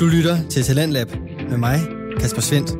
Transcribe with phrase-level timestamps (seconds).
[0.00, 1.06] Du lytter til Talentlab
[1.50, 1.78] med mig,
[2.20, 2.70] Kasper Svendt.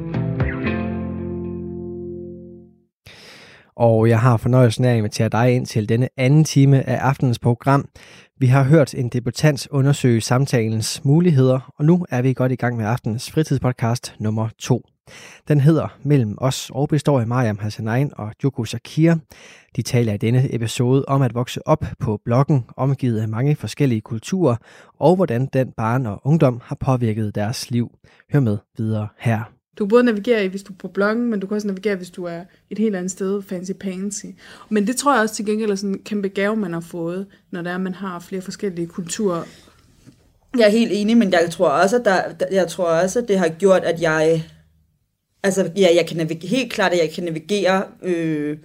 [3.77, 7.39] Og jeg har fornøjelsen af at invitere dig ind til denne anden time af aftenens
[7.39, 7.89] program.
[8.39, 12.77] Vi har hørt en debutant undersøge samtalens muligheder, og nu er vi godt i gang
[12.77, 14.83] med aftenens fritidspodcast nummer 2.
[15.49, 19.15] Den hedder Mellem os og består af Mariam Hassanain og Joko Shakir.
[19.77, 24.01] De taler i denne episode om at vokse op på bloggen, omgivet af mange forskellige
[24.01, 24.57] kulturer,
[24.99, 27.91] og hvordan den barn og ungdom har påvirket deres liv.
[28.33, 29.43] Hør med videre her.
[29.79, 31.97] Du kan både navigere i, hvis du er på bloggen, men du kan også navigere,
[31.97, 34.27] hvis du er et helt andet sted, fancy pansy.
[34.69, 37.27] Men det tror jeg også til gengæld er sådan en kæmpe gave, man har fået,
[37.51, 39.43] når der er, man har flere forskellige kulturer.
[40.59, 43.39] Jeg er helt enig, men jeg tror også, at, der, jeg tror også, at det
[43.39, 44.45] har gjort, at jeg...
[45.43, 48.59] Altså, ja, jeg kan navigere, helt klart, at jeg kan navigere øh,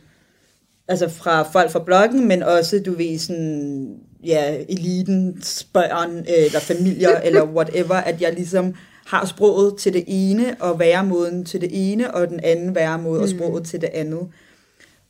[0.88, 7.20] altså fra folk fra bloggen, men også, du ved, sådan, ja, elitens børn, eller familier,
[7.28, 8.74] eller whatever, at jeg ligesom
[9.06, 13.30] har sproget til det ene, og væremåden til det ene, og den anden væremåde og
[13.30, 13.66] sproget mm.
[13.66, 14.28] til det andet.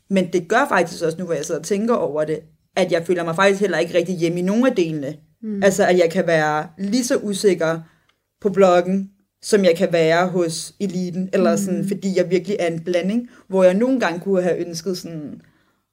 [0.10, 2.40] Men det gør faktisk også nu, hvor jeg sidder og tænker over det,
[2.76, 5.16] at jeg føler mig faktisk heller ikke rigtig hjemme i nogen af delene.
[5.42, 5.64] Mm.
[5.64, 7.80] Altså, at jeg kan være lige så usikker
[8.42, 9.10] på bloggen,
[9.46, 11.88] som jeg kan være hos eliten, eller sådan, mm.
[11.88, 15.42] fordi jeg virkelig er en blanding, hvor jeg nogle gange kunne have ønsket sådan,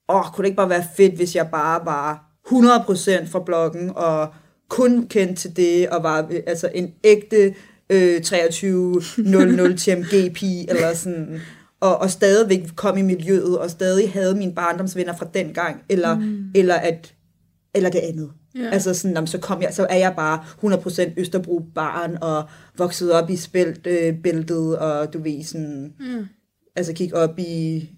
[0.08, 4.28] åh, kunne det ikke bare være fedt, hvis jeg bare var 100% fra bloggen, og
[4.68, 7.54] kun kendt til det, og var altså en ægte
[7.90, 11.40] øh, 2300 TMGP, eller sådan,
[11.80, 16.18] og, og stadigvæk kom i miljøet, og stadig havde mine barndomsvenner fra den gang, eller,
[16.18, 16.44] mm.
[16.54, 17.14] eller, at,
[17.74, 18.30] eller det andet.
[18.56, 18.72] Yeah.
[18.72, 20.44] Altså sådan, jamen, så, kom jeg, så er jeg bare
[21.08, 22.48] 100% Østerbro barn, og
[22.78, 26.26] vokset op i spælt, øh, bæltet, og du ved sådan, mm.
[26.76, 27.90] altså kigge op i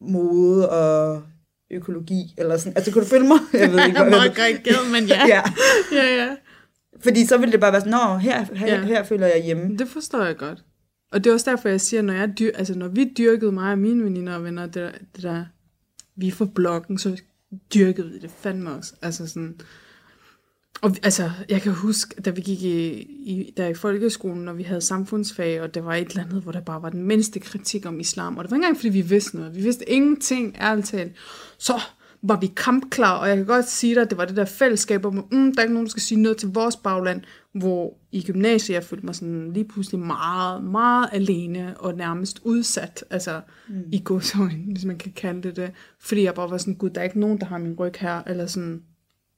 [0.00, 1.22] mode og
[1.70, 2.72] økologi, eller sådan.
[2.76, 3.38] Altså, kunne du følge mig?
[3.60, 4.36] Jeg ved ikke, hvad meget
[4.92, 5.26] men ja.
[5.26, 5.42] ja.
[5.92, 6.36] ja, ja.
[7.00, 8.84] Fordi så ville det bare være sådan, nå, her, her, ja.
[8.84, 9.76] her føler jeg hjemme.
[9.78, 10.64] Det forstår jeg godt.
[11.12, 13.72] Og det er også derfor, jeg siger, når, jeg dyr, altså, når vi dyrkede mig
[13.72, 15.44] og mine veninder og venner, det der, det der
[16.16, 17.20] vi for bloggen, så
[17.74, 18.94] dyrkede vi det fandme også.
[19.02, 19.60] Altså sådan,
[20.82, 24.62] og altså, jeg kan huske, da vi gik i, i, der i folkeskolen, når vi
[24.62, 27.86] havde samfundsfag, og der var et eller andet, hvor der bare var den mindste kritik
[27.86, 28.36] om islam.
[28.36, 29.56] Og det var ikke engang, fordi vi vidste noget.
[29.56, 31.12] Vi vidste ingenting, ærligt talt.
[31.58, 31.80] Så
[32.22, 35.00] var vi kampklar, og jeg kan godt sige dig, at det var det der fællesskab,
[35.00, 37.22] hvor mm, der er ikke nogen, der skal sige noget til vores bagland,
[37.54, 43.04] hvor i gymnasiet jeg følte mig sådan lige pludselig meget, meget alene og nærmest udsat,
[43.10, 43.74] altså mm.
[43.92, 45.70] i godsøjne, hvis man kan kalde det det,
[46.00, 48.22] fordi jeg bare var sådan, gud, der er ikke nogen, der har min ryg her,
[48.26, 48.82] eller sådan,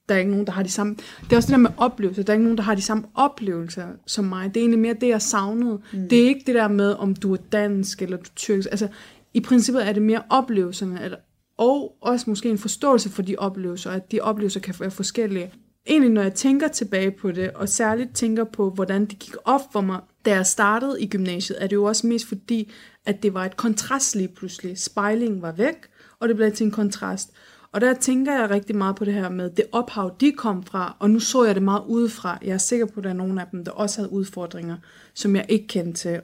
[0.08, 2.22] der er ikke nogen, der har de samme, det er også det der med oplevelser,
[2.22, 4.94] der er ikke nogen, der har de samme oplevelser som mig, det er egentlig mere
[5.00, 6.08] det, jeg savnede, mm.
[6.08, 8.88] det er ikke det der med, om du er dansk, eller du er tyrkisk, altså
[9.34, 11.16] i princippet er det mere oplevelserne, eller
[11.60, 15.52] og også måske en forståelse for de oplevelser, at de oplevelser kan være forskellige.
[15.86, 19.60] Egentlig når jeg tænker tilbage på det, og særligt tænker på, hvordan det gik op
[19.72, 22.72] for mig, da jeg startede i gymnasiet, er det jo også mest fordi,
[23.06, 24.78] at det var et kontrast lige pludselig.
[24.78, 25.74] Spejlingen var væk,
[26.20, 27.32] og det blev til en kontrast.
[27.72, 30.96] Og der tænker jeg rigtig meget på det her med det ophav, de kom fra,
[30.98, 32.38] og nu så jeg det meget udefra.
[32.42, 34.76] Jeg er sikker på, at der er nogle af dem, der også havde udfordringer,
[35.14, 36.20] som jeg ikke kendte til.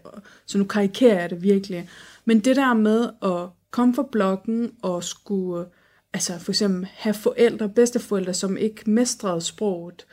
[0.46, 1.88] Så nu karikerer jeg det virkelig.
[2.24, 5.66] Men det der med at komme fra blokken og skulle
[6.12, 10.06] altså for eksempel have forældre, bedsteforældre, som ikke mestrede sproget,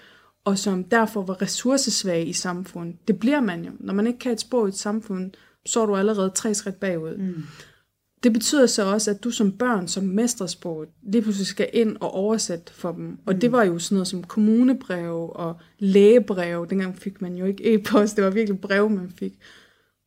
[0.46, 3.08] og som derfor var ressourcesvage i samfundet.
[3.08, 3.72] Det bliver man jo.
[3.80, 5.32] Når man ikke kan et sprog i et samfund,
[5.66, 7.18] så er du allerede tre skridt bagud.
[7.18, 7.44] Mm.
[8.24, 11.98] Det betyder så også, at du som børn, som mestrer sproget, lige pludselig skal ind
[12.00, 13.18] og oversætte for dem.
[13.26, 13.40] Og mm.
[13.40, 16.68] det var jo sådan noget som kommunebreve og lægebreve.
[16.70, 19.34] Dengang fik man jo ikke e-post, det var virkelig brev, man fik.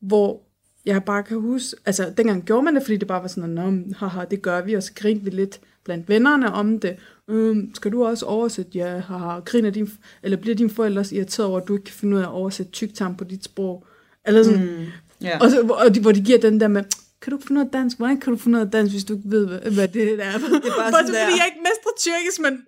[0.03, 0.46] Hvor
[0.87, 3.73] jeg bare kan huske, altså dengang gjorde man det, fordi det bare var sådan, Nå,
[3.97, 6.97] haha, det gør vi, og så grinte vi lidt blandt vennerne om det.
[7.29, 8.71] Øhm, skal du også oversætte?
[8.75, 9.91] Ja, haha, griner din,
[10.23, 12.31] eller bliver dine forældre også irriteret over, at du ikke kan finde ud af at
[12.31, 13.87] oversætte tyktarm på dit sprog?
[14.27, 15.41] Eller sådan, mm, yeah.
[15.41, 16.85] og, så, og de, hvor de giver den der med,
[17.23, 17.97] kan du finde noget dansk?
[17.97, 20.17] Hvordan kan du finde noget dansk, hvis du ikke ved, hvad, hvad det er?
[20.17, 20.41] Det er bare,
[20.79, 21.19] bare sådan fordi der.
[21.19, 22.67] jeg ikke mestrer tyrkisk, men...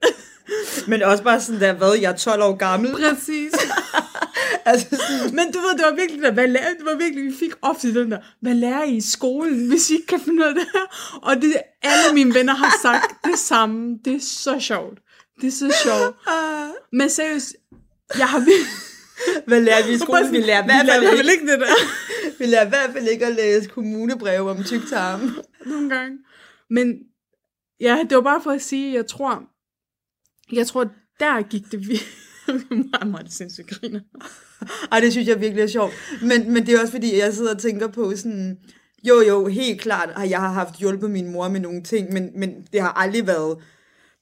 [0.88, 2.90] men også bare sådan der, hvad, jeg er 12 år gammel.
[2.90, 3.52] Præcis.
[4.70, 5.36] altså sådan.
[5.36, 7.94] Men du ved, det var virkelig der, hvad lærer, det var virkelig, vi fik ofte
[7.94, 10.66] den der, hvad lærer I i skolen, hvis I ikke kan finde ud af det
[10.72, 11.18] her?
[11.22, 13.98] Og det, alle mine venner har sagt det samme.
[14.04, 14.98] Det er så sjovt.
[15.40, 16.16] Det er så sjovt.
[16.92, 17.56] Men seriøst,
[18.18, 18.66] jeg har virkelig...
[19.46, 20.32] Hvad lærer vi i skolen?
[20.32, 21.66] Vi lærer i hvert fald ikke, ikke det der.
[22.38, 25.38] vi lærer i hvert fald ikke at læse kommunebreve om tyktarm.
[25.66, 26.18] Nogle gange.
[26.70, 26.94] Men
[27.80, 29.42] ja, det var bare for at sige, jeg tror,
[30.52, 30.84] jeg tror,
[31.20, 32.27] der gik det virkelig
[32.92, 34.00] meget, meget sindssygt griner.
[34.92, 35.92] Ej, det synes jeg virkelig er sjovt.
[36.22, 38.58] Men, men det er også fordi, jeg sidder og tænker på sådan,
[39.04, 42.30] jo jo, helt klart, at jeg har haft hjulpet min mor med nogle ting, men,
[42.34, 43.58] men det har aldrig været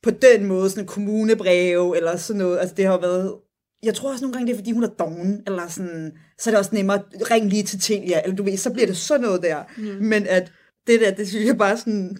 [0.02, 2.58] på den måde, sådan kommunebreve eller sådan noget.
[2.58, 3.34] Altså det har været
[3.82, 6.52] jeg tror også nogle gange, det er, fordi hun er doven, eller sådan, så er
[6.52, 9.42] det også nemmere, ring lige til Telia, eller du ved, så bliver det sådan noget
[9.42, 9.62] der.
[9.76, 9.84] Mm.
[9.84, 10.52] Men at
[10.86, 12.18] det der, det synes jeg bare sådan,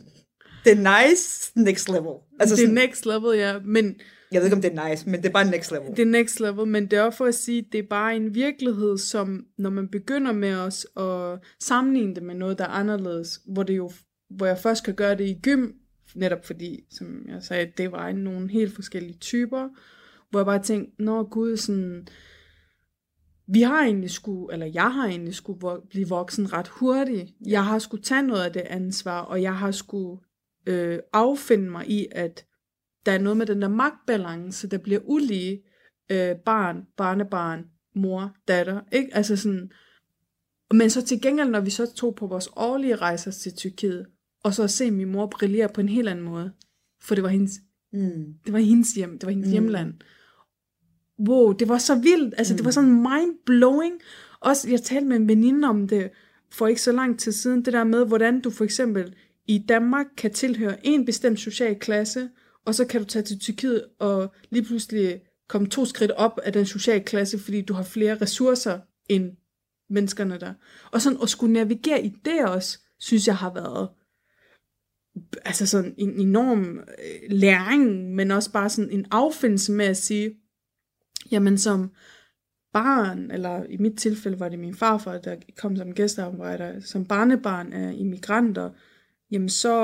[0.66, 2.14] det er nice next level.
[2.40, 3.94] Altså det er sådan, next level, ja, men...
[4.32, 5.90] Jeg ved ikke, om det er nice, men det er bare next level.
[5.90, 8.34] Det er next level, men det er også for at sige, det er bare en
[8.34, 13.40] virkelighed, som når man begynder med os at sammenligne det med noget, der er anderledes,
[13.46, 13.90] hvor, det jo,
[14.30, 15.70] hvor jeg først kan gøre det i gym,
[16.14, 19.68] netop fordi, som jeg sagde, det var nogle helt forskellige typer,
[20.30, 22.08] hvor jeg bare tænkte, nå gud, sådan,
[23.48, 25.60] vi har egentlig skulle, eller jeg har egentlig skulle
[25.90, 27.30] blive voksen ret hurtigt.
[27.46, 30.20] Jeg har skulle tage noget af det ansvar, og jeg har skulle
[30.66, 32.46] øh, affinde mig i, at
[33.06, 35.62] der er noget med den der magtbalance, der bliver ulige
[36.10, 37.64] øh, barn, barnebarn,
[37.94, 38.80] mor, datter.
[38.92, 39.10] Ikke?
[39.12, 39.70] Altså sådan,
[40.72, 44.06] men så til gengæld, når vi så tog på vores årlige rejser til Tyrkiet,
[44.44, 46.52] og så at se min mor brillere på en helt anden måde,
[47.02, 47.52] for det var hendes,
[47.92, 48.24] mm.
[48.44, 49.52] det var hendes hjem, det var hendes mm.
[49.52, 49.94] hjemland.
[51.28, 52.56] Wow, det var så vildt, altså mm.
[52.56, 54.00] det var sådan mind-blowing.
[54.40, 56.10] Også, jeg talte med en veninde om det,
[56.50, 59.14] for ikke så lang tid siden, det der med, hvordan du for eksempel
[59.46, 62.31] i Danmark kan tilhøre en bestemt social klasse,
[62.64, 66.52] og så kan du tage til Tyrkiet og lige pludselig komme to skridt op af
[66.52, 69.37] den sociale klasse, fordi du har flere ressourcer end
[69.90, 70.54] menneskerne der.
[70.93, 73.88] Og sådan at skulle navigere i det også, synes jeg har været
[75.44, 80.34] altså sådan en enorm øh, læring, men også bare sådan en affindelse med at sige,
[81.31, 81.90] jamen som
[82.72, 87.72] barn, eller i mit tilfælde var det min farfar, der kom som gæstearbejder, som barnebarn
[87.72, 88.70] af immigranter,
[89.31, 89.75] jamen så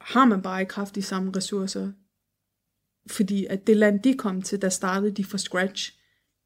[0.00, 1.92] har man bare ikke haft de samme ressourcer.
[3.10, 5.92] Fordi at det land, de kom til, der startede de fra scratch.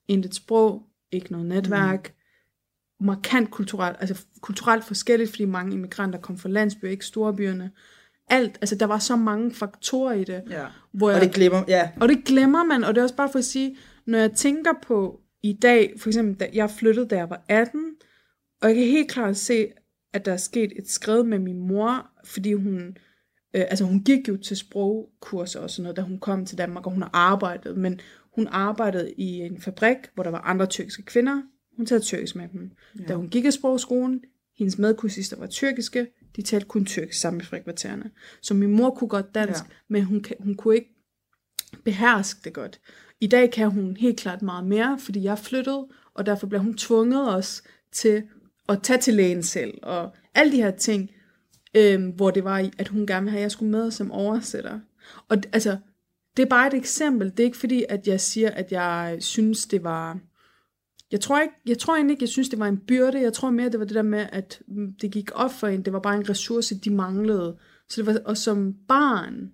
[0.09, 2.15] Intet sprog, ikke noget netværk,
[3.01, 3.07] mm.
[3.07, 7.71] markant kulturelt, altså kulturelt forskelligt, fordi mange immigranter kom fra landsbyer, ikke storbyerne.
[8.29, 10.43] Alt, altså der var så mange faktorer i det.
[10.51, 10.67] Ja.
[10.93, 11.91] Hvor jeg, og det glemmer, ja.
[12.01, 14.73] Og det glemmer man, og det er også bare for at sige, når jeg tænker
[14.83, 17.95] på i dag, for eksempel, da jeg flyttede, da jeg var 18,
[18.63, 19.73] og jeg kan helt klart se,
[20.13, 22.97] at der er sket et skridt med min mor, fordi hun,
[23.55, 26.87] øh, altså hun gik jo til sprogkurser og sådan noget, da hun kom til Danmark,
[26.87, 28.01] og hun har arbejdet, men
[28.35, 31.43] hun arbejdede i en fabrik, hvor der var andre tyrkiske kvinder.
[31.77, 32.71] Hun talte tyrkisk med dem.
[32.99, 33.05] Ja.
[33.05, 34.21] Da hun gik i sprogskolen,
[34.59, 36.07] hendes medkursister var tyrkiske,
[36.37, 38.11] de talte kun tyrkisk sammen i frikvartererne.
[38.43, 39.71] Så min mor kunne godt dansk, ja.
[39.89, 40.95] men hun, hun kunne ikke
[41.85, 42.81] beherske det godt.
[43.21, 46.77] I dag kan hun helt klart meget mere, fordi jeg flyttet, og derfor bliver hun
[46.77, 47.63] tvunget også
[47.93, 48.23] til
[48.69, 51.11] at tage til lægen selv, og alle de her ting,
[51.77, 54.81] øhm, hvor det var, at hun gerne ville have, at jeg skulle med som oversætter.
[55.29, 55.77] Og altså,
[56.37, 57.31] det er bare et eksempel.
[57.31, 60.19] Det er ikke fordi, at jeg siger, at jeg synes, det var...
[61.11, 63.21] Jeg tror, ikke, jeg tror egentlig ikke, jeg synes, det var en byrde.
[63.21, 64.63] Jeg tror mere, det var det der med, at
[65.01, 65.83] det gik op for en.
[65.83, 67.57] Det var bare en ressource, de manglede.
[67.89, 69.53] Så det var, og som barn,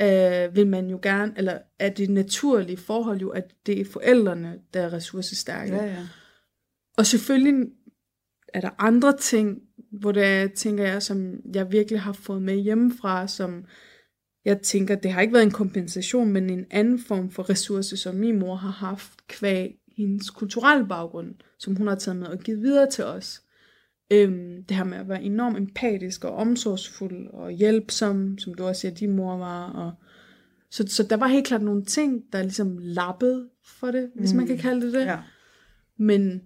[0.00, 4.58] øh, vil man jo gerne, eller er det naturlige forhold jo, at det er forældrene,
[4.74, 5.74] der er ressourcestærke.
[5.74, 6.06] Ja, ja.
[6.96, 7.68] Og selvfølgelig
[8.48, 13.28] er der andre ting, hvor det tænker jeg, som jeg virkelig har fået med hjemmefra,
[13.28, 13.64] som
[14.44, 18.14] jeg tænker, det har ikke været en kompensation, men en anden form for ressource, som
[18.14, 22.62] min mor har haft kvæg hendes kulturelle baggrund, som hun har taget med og givet
[22.62, 23.42] videre til os.
[24.10, 28.80] Øhm, det her med at være enormt empatisk og omsorgsfuld og hjælpsom, som du også
[28.80, 29.70] siger, din mor var.
[29.70, 29.92] Og,
[30.70, 34.36] så, så der var helt klart nogle ting, der ligesom lappede for det, hvis mm.
[34.36, 35.04] man kan kalde det det.
[35.04, 35.18] Ja.
[35.98, 36.42] Men,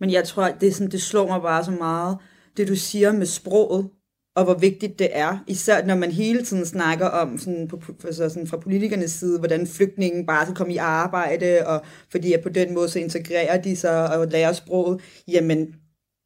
[0.00, 2.16] Men jeg tror, det, er sådan, det slår mig bare så meget,
[2.56, 3.88] det du siger med sproget,
[4.36, 8.28] og hvor vigtigt det er, især når man hele tiden snakker om, sådan, på, altså
[8.28, 12.48] sådan fra politikernes side, hvordan flygtningen bare skal komme i arbejde, og fordi at på
[12.48, 15.74] den måde så integrerer de sig og lærer sproget, jamen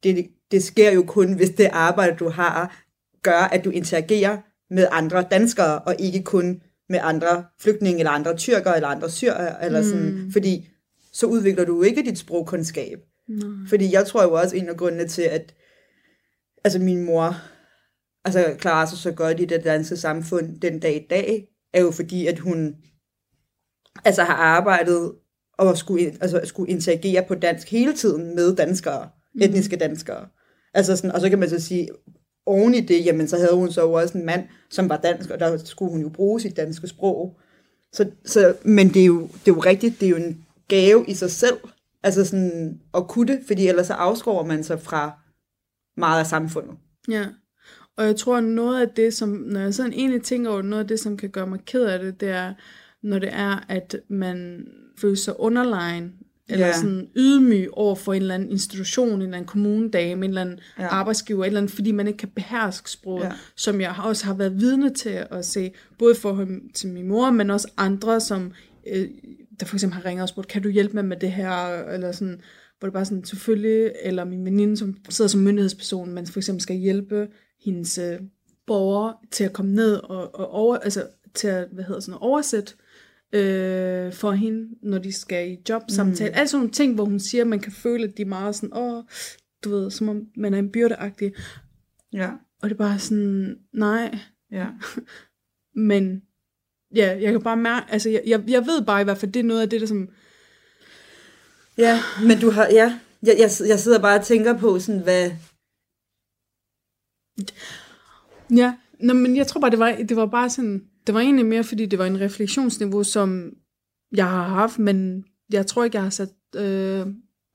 [0.03, 2.83] det, det sker jo kun, hvis det arbejde, du har,
[3.23, 4.37] gør, at du interagerer
[4.73, 9.65] med andre danskere, og ikke kun med andre flygtninge, eller andre tyrker, eller andre syrer,
[9.65, 10.31] eller sådan, mm.
[10.31, 10.69] fordi
[11.13, 12.99] så udvikler du ikke dit sprogkundskab.
[13.69, 15.55] Fordi jeg tror jo også, en af grundene til, at
[16.63, 17.35] altså min mor
[18.25, 21.91] altså klarer sig så godt i det danske samfund den dag i dag, er jo
[21.91, 22.75] fordi, at hun
[24.05, 25.11] altså har arbejdet
[25.57, 29.41] og skulle, altså, skulle interagere på dansk hele tiden med danskere, mm.
[29.41, 30.27] etniske danskere.
[30.73, 31.87] Altså sådan, og så kan man så sige,
[32.45, 35.39] oven i det, jamen så havde hun så også en mand, som var dansk, og
[35.39, 37.37] der skulle hun jo bruge sit danske sprog.
[37.93, 41.05] Så, så, men det er, jo, det er jo rigtigt, det er jo en gave
[41.07, 41.57] i sig selv,
[42.03, 45.19] altså sådan at kunne det, fordi ellers så afskår man sig fra
[45.97, 46.75] meget af samfundet.
[47.09, 47.25] Ja,
[47.97, 50.87] og jeg tror, noget af det, som, når jeg sådan egentlig tænker over, noget af
[50.87, 52.53] det, som kan gøre mig ked af det, det er,
[53.03, 54.67] når det er, at man
[54.97, 56.13] føler sig underlegen,
[56.49, 56.75] eller yeah.
[56.75, 60.59] sådan ydmyg over for en eller anden institution, en eller anden kommunedame, en eller anden
[60.79, 60.87] ja.
[60.87, 63.31] arbejdsgiver, eller andet, fordi man ikke kan beherske sproget, ja.
[63.55, 67.49] som jeg også har været vidne til at se, både for til min mor, men
[67.49, 68.51] også andre, som
[68.87, 69.07] øh,
[69.61, 72.11] der for eksempel har ringet og spurgt, kan du hjælpe mig med det her, eller
[72.11, 72.41] sådan,
[72.79, 76.61] hvor det bare sådan, selvfølgelig, eller min veninde, som sidder som myndighedsperson, man for eksempel
[76.61, 77.27] skal hjælpe
[77.65, 78.19] hendes øh,
[78.67, 82.73] borgere til at komme ned og, og over, altså til at, hvad hedder sådan, oversætte
[83.33, 86.29] øh, for hende, når de skal i jobsamtale.
[86.29, 86.37] Mm.
[86.37, 88.77] Altså nogle ting, hvor hun siger, at man kan føle, at de er meget sådan,
[88.77, 89.03] åh,
[89.63, 91.33] du ved, som om man er en byrdeagtig.
[92.13, 92.29] Ja.
[92.61, 94.19] Og det er bare sådan, nej,
[94.51, 94.67] Ja.
[95.89, 96.21] men
[96.95, 99.39] ja, jeg kan bare mærke, altså jeg, jeg, jeg ved bare i hvert fald, det
[99.39, 100.09] er noget af det, der som,
[101.77, 105.31] Ja, men du har, ja, jeg, jeg, jeg sidder bare og tænker på sådan, hvad,
[108.55, 111.45] ja, Nå, men jeg tror bare, det var, det var bare sådan, det var egentlig
[111.45, 113.51] mere, fordi det var en refleksionsniveau, som
[114.11, 117.07] jeg har haft, men jeg tror ikke, jeg har sat øh,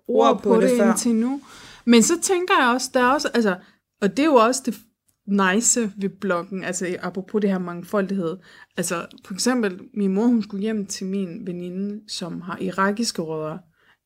[0.08, 0.90] ord, på, på det, det før.
[0.90, 1.40] indtil nu.
[1.84, 3.56] Men så tænker jeg også, der er også, altså,
[4.02, 4.78] og det er jo også det
[5.26, 8.36] nice ved bloggen, altså apropos det her mangfoldighed.
[8.76, 13.58] Altså for eksempel, min mor, hun skulle hjem til min veninde, som har irakiske rødder,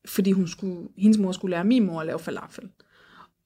[0.05, 2.63] fordi hun skulle, hendes mor skulle lære min mor at lave falafel.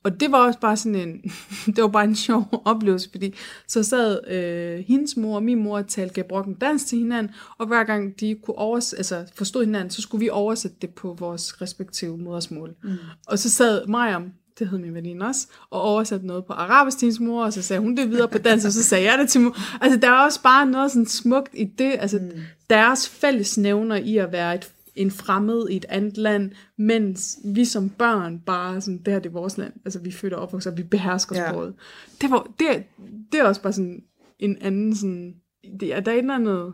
[0.03, 1.21] Og det var også bare sådan en,
[1.75, 3.33] det var bare en sjov oplevelse, fordi
[3.67, 7.67] så sad øh, hendes mor og min mor og talte gebrokken dansk til hinanden, og
[7.67, 11.61] hver gang de kunne overs altså forstå hinanden, så skulle vi oversætte det på vores
[11.61, 12.75] respektive modersmål.
[12.83, 12.89] Mm.
[13.27, 17.05] Og så sad Mariam, det hed min veninde også, og oversatte noget på arabisk til
[17.05, 19.29] hendes mor, og så sagde hun det videre på dansk, og så sagde jeg det
[19.29, 19.83] til mor.
[19.83, 22.41] Altså der er også bare noget sådan smukt i det, altså mm.
[22.69, 27.65] deres fælles nævner i at være et en fremmed i et andet land, mens vi
[27.65, 30.71] som børn bare sådan, det her det er vores land, altså vi født og opvokset,
[30.71, 31.49] og vi behersker Ja.
[31.49, 31.75] sproget.
[32.21, 32.83] Det, var, det,
[33.31, 34.03] det er også bare sådan
[34.39, 35.35] en anden sådan,
[35.79, 36.73] det, er der er et eller andet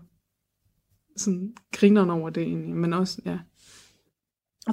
[1.18, 3.40] sådan grineren over det egentlig, men også, ja.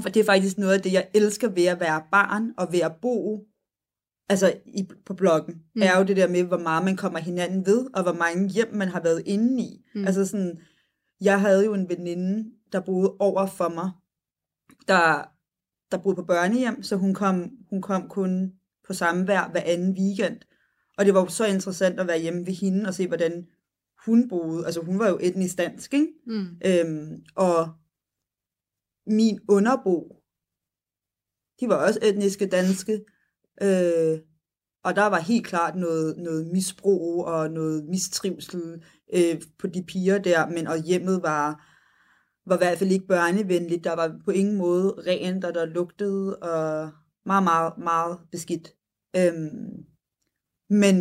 [0.00, 2.80] For det er faktisk noget af det, jeg elsker ved at være barn og ved
[2.80, 3.44] at bo
[4.28, 5.82] altså i, på bloggen, Mm.
[5.82, 8.74] er jo det der med, hvor meget man kommer hinanden ved, og hvor mange hjem
[8.74, 9.84] man har været inde i.
[9.94, 10.04] Mm.
[10.04, 10.58] Altså sådan,
[11.20, 13.90] jeg havde jo en veninde, der boede over for mig,
[14.88, 15.28] der,
[15.92, 18.52] der boede på børnehjem, så hun kom, hun kom kun
[18.86, 20.36] på samme hver anden weekend.
[20.98, 23.46] Og det var jo så interessant at være hjemme ved hende og se, hvordan
[24.06, 24.66] hun boede.
[24.66, 26.08] Altså hun var jo etnisk dansk, ikke?
[26.26, 26.46] Mm.
[26.66, 27.68] Øhm, og
[29.08, 30.16] min underbo,
[31.60, 33.04] de var også etniske danske,
[33.62, 34.18] øh,
[34.84, 38.84] og der var helt klart noget, noget misbrug og noget mistrivsel
[39.14, 41.64] øh, på de piger der, men og hjemmet var,
[42.46, 43.84] var i hvert fald ikke børnevenligt.
[43.84, 46.90] Der var på ingen måde rent, og der lugtede og
[47.26, 48.74] meget, meget, meget beskidt.
[49.16, 49.84] Øhm,
[50.70, 50.96] men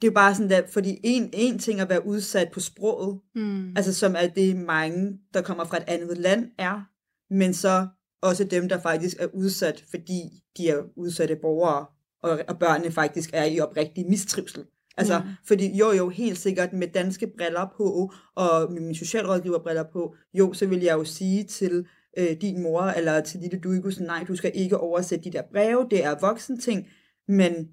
[0.00, 3.20] det er jo bare sådan der, fordi en, en ting at være udsat på sproget,
[3.34, 3.76] Mm.
[3.76, 6.91] Altså som er det mange, der kommer fra et andet land er,
[7.32, 7.86] men så
[8.22, 10.22] også dem, der faktisk er udsat, fordi
[10.56, 11.86] de er udsatte borgere,
[12.22, 14.64] og, og børnene faktisk er i oprigtig mistrivsel.
[14.96, 15.22] Altså, ja.
[15.46, 20.52] fordi jo jo, helt sikkert med danske briller på, og med mine socialrådgiverbriller på, jo,
[20.52, 21.86] så vil jeg jo sige til
[22.18, 25.42] øh, din mor, eller til lille Duigo, sådan, nej, du skal ikke oversætte de der
[25.52, 26.86] breve, det er voksen ting,
[27.28, 27.68] men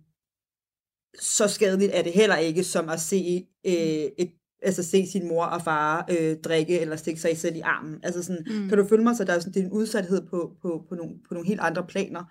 [1.19, 3.73] så skadeligt er det heller ikke, som at se øh,
[4.17, 7.99] et altså se sin mor og far øh, drikke eller stikke sig selv i armen.
[8.03, 8.69] Altså sådan, Mm.
[8.69, 10.95] kan du følge mig, så der er sådan, det er en udsathed på, på, på,
[10.95, 12.23] nogle, på nogle helt andre planer.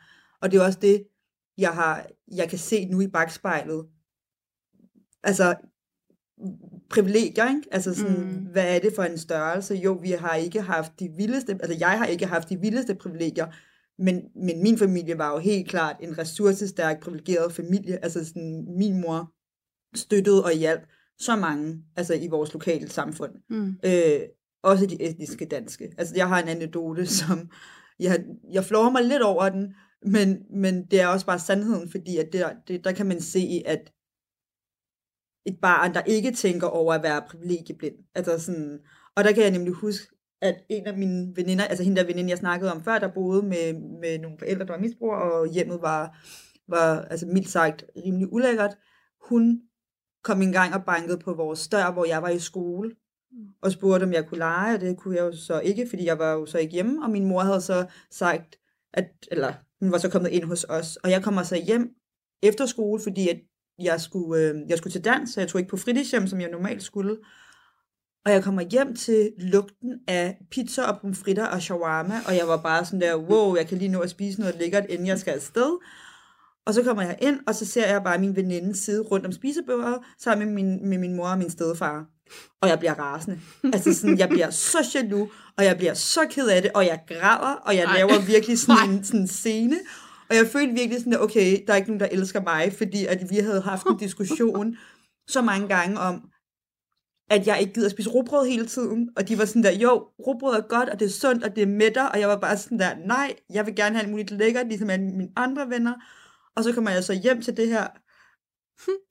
[0.42, 1.04] Og det er også det,
[1.58, 3.86] jeg, har, jeg kan se nu i bagspejlet.
[5.22, 5.54] Altså,
[6.90, 7.62] privilegier, ikke?
[7.70, 8.46] Altså sådan, mm.
[8.52, 9.74] hvad er det for en størrelse?
[9.74, 13.46] Jo, vi har ikke haft de vildeste, altså jeg har ikke haft de vildeste privilegier,
[14.02, 18.04] men, men min familie var jo helt klart en ressourcestærk, privilegeret familie.
[18.04, 19.32] Altså sådan, min mor
[19.96, 20.82] støttede og hjalp
[21.18, 23.32] så mange, altså i vores lokale samfund.
[23.50, 23.74] Mm.
[23.84, 24.20] Øh,
[24.62, 25.92] også de etniske danske.
[25.98, 27.50] Altså jeg har en anekdote, som
[27.98, 32.16] jeg, jeg flår mig lidt over den, men, men det er også bare sandheden, fordi
[32.16, 33.92] at der, det, der kan man se, at
[35.46, 37.94] et barn, der ikke tænker over at være privilegieblind.
[38.14, 38.78] Altså sådan,
[39.16, 40.06] og der kan jeg nemlig huske,
[40.40, 43.42] at en af mine veninder, altså hende der veninde, jeg snakkede om før, der boede
[43.42, 46.18] med, med nogle forældre, der var misbrugere, og hjemmet var,
[46.68, 48.76] var altså mildt sagt rimelig ulækkert.
[49.28, 49.60] Hun
[50.28, 52.90] kom en gang og bankede på vores dør, hvor jeg var i skole,
[53.62, 56.18] og spurgte, om jeg kunne lege, og det kunne jeg jo så ikke, fordi jeg
[56.18, 58.56] var jo så ikke hjemme, og min mor havde så sagt,
[58.94, 61.90] at, eller hun var så kommet ind hos os, og jeg kommer så hjem
[62.42, 63.40] efter skole, fordi at
[63.78, 66.50] jeg skulle, øh, jeg skulle til dans, så jeg tog ikke på fritidshjem, som jeg
[66.50, 67.16] normalt skulle.
[68.24, 72.56] Og jeg kommer hjem til lugten af pizza og pomfritter og shawarma, og jeg var
[72.62, 75.34] bare sådan der, wow, jeg kan lige nå at spise noget lækkert, inden jeg skal
[75.34, 75.78] afsted.
[76.68, 79.32] Og så kommer jeg ind, og så ser jeg bare min veninde sidde rundt om
[79.32, 82.06] spisebordet, sammen med min, med min mor og min stedfar.
[82.62, 83.40] Og jeg bliver rasende.
[83.72, 87.00] Altså sådan, jeg bliver så jaloux, og jeg bliver så ked af det, og jeg
[87.08, 87.96] græder, og jeg Ej.
[87.96, 89.76] laver virkelig sådan en sådan en scene.
[90.30, 93.06] Og jeg følte virkelig sådan, at okay, der er ikke nogen, der elsker mig, fordi
[93.06, 94.76] at vi havde haft en diskussion
[95.34, 96.20] så mange gange om,
[97.30, 99.08] at jeg ikke gider spise rugbrød hele tiden.
[99.16, 101.62] Og de var sådan der, jo, rugbrød er godt, og det er sundt, og det
[101.62, 102.04] er mætter.
[102.04, 104.90] Og jeg var bare sådan der, nej, jeg vil gerne have alt muligt lækkert, ligesom
[104.90, 105.94] alle mine andre venner.
[106.58, 107.86] Og så kommer jeg så hjem til det her,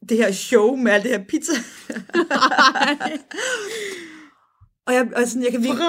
[0.10, 1.54] det her show med alt det her pizza.
[4.88, 5.86] og jeg, og sådan, jeg kan virkelig...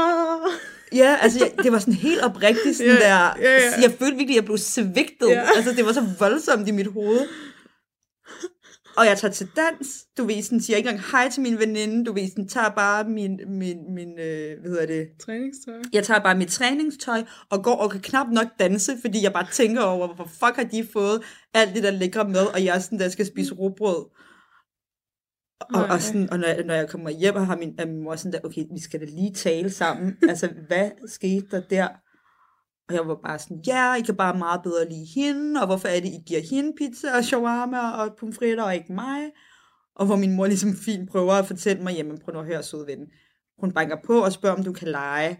[0.93, 3.81] Ja, altså jeg, det var sådan helt oprigtigt sådan Ja, der, ja, ja.
[3.83, 5.29] jeg følte virkelig, at jeg blev svigtet.
[5.29, 5.45] Ja.
[5.57, 7.21] Altså det var så voldsomt i mit hoved.
[8.97, 12.04] Og jeg tager til dans, du ved, sådan, siger ikke engang hej til min veninde,
[12.04, 15.75] du ved, sådan, tager bare min, min, min øh, hvad hedder det, Træningstøj.
[15.92, 19.47] jeg tager bare mit træningstøj og går og kan knap nok danse, fordi jeg bare
[19.52, 21.23] tænker over, hvor fuck har de fået
[21.54, 24.04] alt det der lækre med, og jeg er sådan, der skal spise rugbrød.
[25.61, 28.02] Og, og, sådan, og når, jeg, når jeg kommer hjem, og har min, er min
[28.02, 30.16] mor sådan der, okay, vi skal da lige tale sammen.
[30.28, 31.88] altså, hvad skete der der?
[32.88, 35.88] Og jeg var bare sådan, ja, I kan bare meget bedre lide hende, og hvorfor
[35.88, 39.30] er det, I giver hende pizza og shawarma og pomfritter, og ikke mig?
[39.95, 42.62] Og hvor min mor ligesom fint prøver at fortælle mig, jamen prøv nu at høre,
[42.62, 43.07] søde ven.
[43.59, 45.38] Hun banker på og spørger, om du kan lege.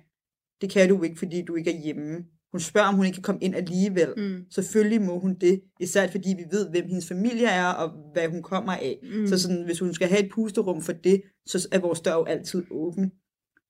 [0.61, 2.25] Det kan du ikke, fordi du ikke er hjemme.
[2.52, 4.09] Hun spørger, om hun ikke kan komme ind alligevel.
[4.17, 4.45] Mm.
[4.50, 8.43] Selvfølgelig må hun det, især fordi vi ved, hvem hendes familie er, og hvad hun
[8.43, 8.99] kommer af.
[9.02, 9.26] Mm.
[9.26, 12.25] Så sådan, hvis hun skal have et pusterum for det, så er vores dør jo
[12.25, 13.12] altid åben.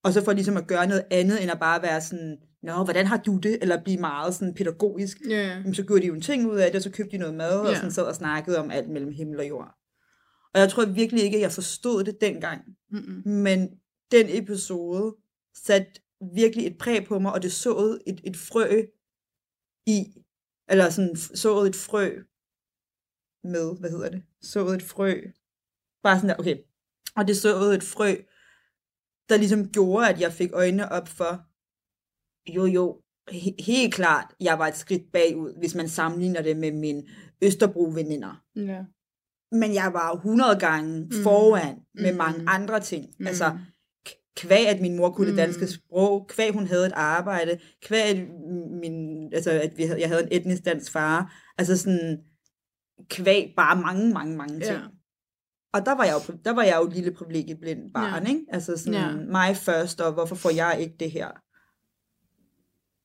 [0.04, 3.06] Og så for ligesom at gøre noget andet, end at bare være sådan, Nå, hvordan
[3.06, 3.58] har du det?
[3.62, 5.18] Eller blive meget sådan pædagogisk.
[5.28, 5.46] Ja.
[5.48, 7.34] Jamen, så gjorde de jo en ting ud af det, og så købte de noget
[7.34, 7.74] mad, og Ja.
[7.74, 9.74] sådan sad og snakkede om alt mellem himmel og jord.
[10.54, 12.62] Og jeg tror virkelig ikke, at jeg forstod det dengang.
[12.90, 13.22] Mm-mm.
[13.32, 13.68] Men
[14.12, 15.16] den episode
[15.64, 15.92] satte
[16.34, 18.82] virkelig et præg på mig, og det såede et, et frø
[19.86, 20.04] i,
[20.68, 22.10] eller sådan såede et frø
[23.44, 24.22] med, hvad hedder det?
[24.42, 25.20] Såede et frø.
[26.02, 26.56] Bare sådan der, okay.
[27.16, 28.14] Og det såede et frø,
[29.28, 31.44] der ligesom gjorde, at jeg fik øjnene op for,
[32.56, 36.72] jo jo, he- helt klart, jeg var et skridt bagud, hvis man sammenligner det med
[36.72, 37.02] mine
[37.42, 38.84] Østerbro-veninder Ja.
[39.52, 41.10] men jeg var 100 gange Mm.
[41.22, 42.18] foran med Mm.
[42.18, 43.06] mange andre ting.
[43.18, 43.26] Mm.
[43.26, 43.58] Altså,
[44.36, 45.66] kvæg at min mor kunne det danske Mm.
[45.68, 48.28] sprog, kvæg hun havde et arbejde, kvæg at,
[48.80, 52.24] min, altså, at vi havde, jeg havde en etnisk dansk far, altså sådan,
[53.08, 54.78] kvæg bare mange, mange, mange ting.
[54.78, 54.80] Ja.
[55.72, 58.28] Og der var jeg jo, der var jeg jo et lille privilegieblind barn, Ja.
[58.28, 58.44] ikke?
[58.48, 59.16] Altså sådan, Ja.
[59.16, 61.28] mig først, og hvorfor får jeg ikke det her?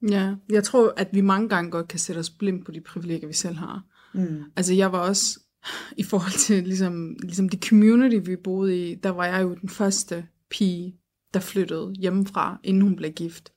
[0.09, 3.27] Ja, jeg tror, at vi mange gange godt kan sætte os blind på de privilegier,
[3.27, 3.83] vi selv har.
[4.13, 4.43] Mm.
[4.55, 5.39] Altså, jeg var også,
[5.97, 9.69] i forhold til ligesom, ligesom det community, vi boede i, der var jeg jo den
[9.69, 10.95] første pige,
[11.33, 13.53] der flyttede hjemmefra, inden hun blev gift.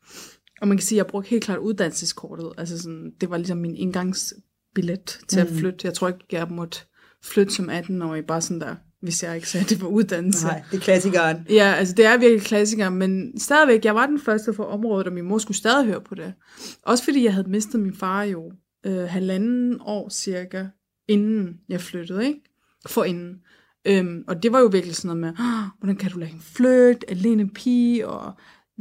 [0.61, 2.53] Og man kan sige, at jeg brugte helt klart uddannelseskortet.
[2.59, 5.57] Altså sådan, det var ligesom min indgangsbillet til at Mm.
[5.57, 5.79] flytte.
[5.87, 6.79] Jeg tror ikke, jeg måtte
[7.23, 10.47] flytte som 18-årig, bare sådan der, hvis jeg ikke sagde, det var uddannelse.
[10.47, 11.47] Nej, det er klassikeren.
[11.51, 15.13] Ja, altså det er virkelig klassiker, men stadigvæk, jeg var den første for området, og
[15.13, 16.35] min mor skulle stadig høre på det.
[16.83, 18.53] Også fordi jeg havde mistet min far jo
[18.87, 20.67] øh, halvanden år cirka,
[21.09, 22.41] inden jeg flyttede, ikke?
[22.87, 23.41] For inden.
[23.87, 26.45] Øhm, og det var jo virkelig sådan noget med, "Ah, hvordan kan du lade hende
[26.45, 28.33] flytte, alene pige, og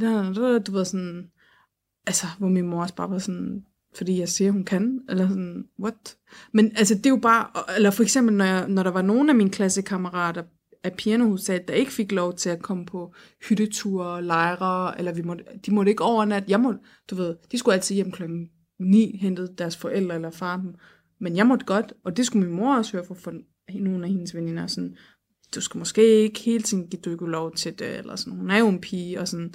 [0.02, 1.28] da, da, da, du ved sådan,
[2.08, 3.66] altså, hvor min mor også bare var sådan,
[3.98, 6.18] fordi jeg siger, hun kan, eller sådan, what?
[6.52, 9.30] Men altså, det er jo bare, eller for eksempel, når, jeg, når der var nogle
[9.30, 10.44] af mine klassekammerater
[10.84, 13.14] af pianohuset, der ikke fik lov til at komme på
[13.50, 16.52] hytteture, lejre, eller vi måtte, de måtte ikke overnatte.
[16.52, 16.80] Jeg måtte,
[17.10, 20.76] du ved, de skulle altid hjem klokken 9, hentede deres forældre eller far dem.
[21.20, 23.34] Men jeg måtte godt, og det skulle min mor også høre fra for
[23.74, 24.96] nogle af hendes veninder, sådan,
[25.56, 28.58] du skal måske ikke hele tiden give Dykke lov til det, eller sådan, hun er
[28.58, 29.54] jo en pige, og sådan.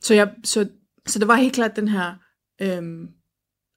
[0.00, 0.68] Så, jeg, så,
[1.06, 2.14] så det var helt klart den her,
[2.62, 3.08] øhm,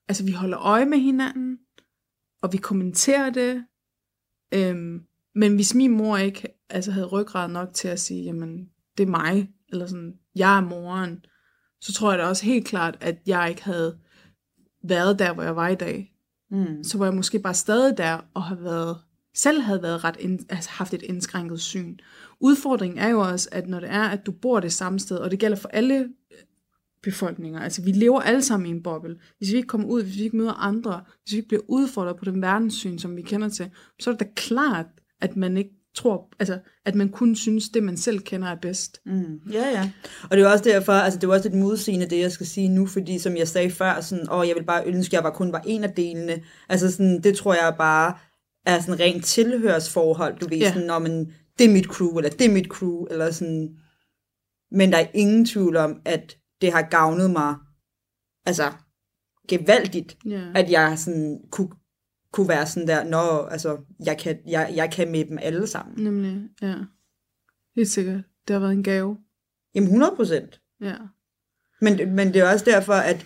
[0.09, 1.57] altså vi holder øje med hinanden,
[2.41, 3.65] og vi kommenterer det,
[4.53, 5.03] øhm,
[5.35, 9.09] men hvis min mor ikke altså, havde ryggrad nok til at sige, jamen, det er
[9.09, 11.25] mig, eller sådan, jeg er moren,
[11.81, 13.97] så tror jeg da også helt klart, at jeg ikke havde
[14.83, 16.13] været der, hvor jeg var i dag.
[16.51, 16.83] Mm.
[16.83, 18.97] Så var jeg måske bare stadig der, og have været,
[19.35, 21.97] selv havde været ret ind, altså haft et indskrænket syn.
[22.39, 25.31] Udfordringen er jo også, at når det er, at du bor det samme sted, og
[25.31, 26.09] det gælder for alle
[27.03, 29.15] befolkninger, altså vi lever alle sammen i en boble.
[29.37, 32.17] Hvis vi ikke kommer ud, hvis vi ikke møder andre, hvis vi ikke bliver udfordret
[32.17, 34.85] på den verdenssyn, som vi kender til, så er det da klart,
[35.21, 39.01] at man ikke tror, altså at man kun synes, det man selv kender er bedst.
[39.05, 39.91] Mm, ja, ja.
[40.23, 42.69] Og det er også derfor, altså det er også lidt modsigende, det jeg skal sige
[42.69, 45.37] nu, fordi som jeg sagde før, sådan, åh, jeg vil bare ønske, at jeg var
[45.37, 46.41] kun var en af delene.
[46.69, 48.13] Altså sådan, det tror jeg bare
[48.65, 50.73] er sådan rent tilhørsforhold, du ved, ja.
[50.73, 53.69] sådan, når man, det er mit crew, eller det er mit crew, eller sådan.
[54.71, 57.55] Men der er ingen tvivl om, at det har gavnet mig,
[58.45, 58.71] altså,
[59.47, 60.51] gevaldigt, Ja.
[60.55, 61.69] at jeg sådan kunne,
[62.31, 66.03] kunne være sådan der, nå, altså, jeg kan, jeg, jeg kan med dem alle sammen.
[66.03, 66.75] Nemlig, ja.
[67.75, 68.21] Helt sikkert.
[68.47, 69.17] Det har været en gave.
[69.75, 70.61] Jamen 100 procent.
[70.81, 70.95] Ja.
[71.81, 73.25] Men, men det er også derfor, at,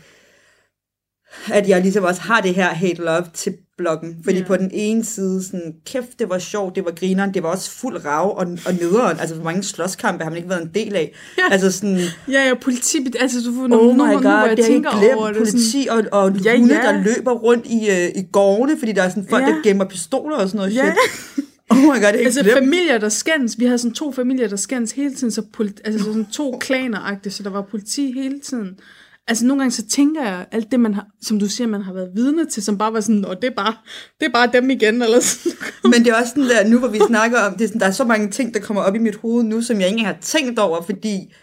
[1.54, 4.44] at jeg ligesom også har det her hate-love til, bloggen, fordi Ja.
[4.44, 7.72] på den ene side, sådan, kæft, det var sjovt, det var grineren, det var også
[7.72, 10.96] fuld rav og, og nederen, altså hvor mange slåskampe har man ikke været en del
[10.96, 11.44] af, Ja.
[11.52, 11.98] altså sådan,
[12.32, 14.66] Ja, ja, politi, altså du får oh nogle, my nogle, god, nu, hvor jeg det
[14.66, 16.82] tænker glemt, over det, sådan, politi og, og Ja, hunde, ja.
[16.82, 19.48] der løber rundt i, øh, i gårdene, fordi der er sådan folk, Ja.
[19.50, 20.94] der gemmer pistoler og sådan noget Ja.
[21.36, 21.46] shit.
[21.70, 22.58] Oh my god, det er Altså glemt.
[22.58, 23.60] familier, der skændes.
[23.60, 27.16] Vi havde sådan to familier, der skændes hele tiden, så politi- altså sådan to klaner
[27.30, 28.80] så der var politi hele tiden.
[29.28, 31.94] Altså nogle gange så tænker jeg, alt det, man har, som du siger, man har
[31.94, 33.76] været vidne til, som bare var sådan, og det er bare,
[34.20, 35.58] det er bare dem igen, eller sådan.
[35.84, 37.88] Men det er også sådan der, nu hvor vi snakker om, det er sådan, der
[37.88, 40.18] er så mange ting, der kommer op i mit hoved nu, som jeg ikke har
[40.22, 41.34] tænkt over, fordi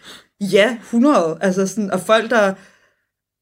[0.41, 2.53] ja, 100, altså sådan, og folk der,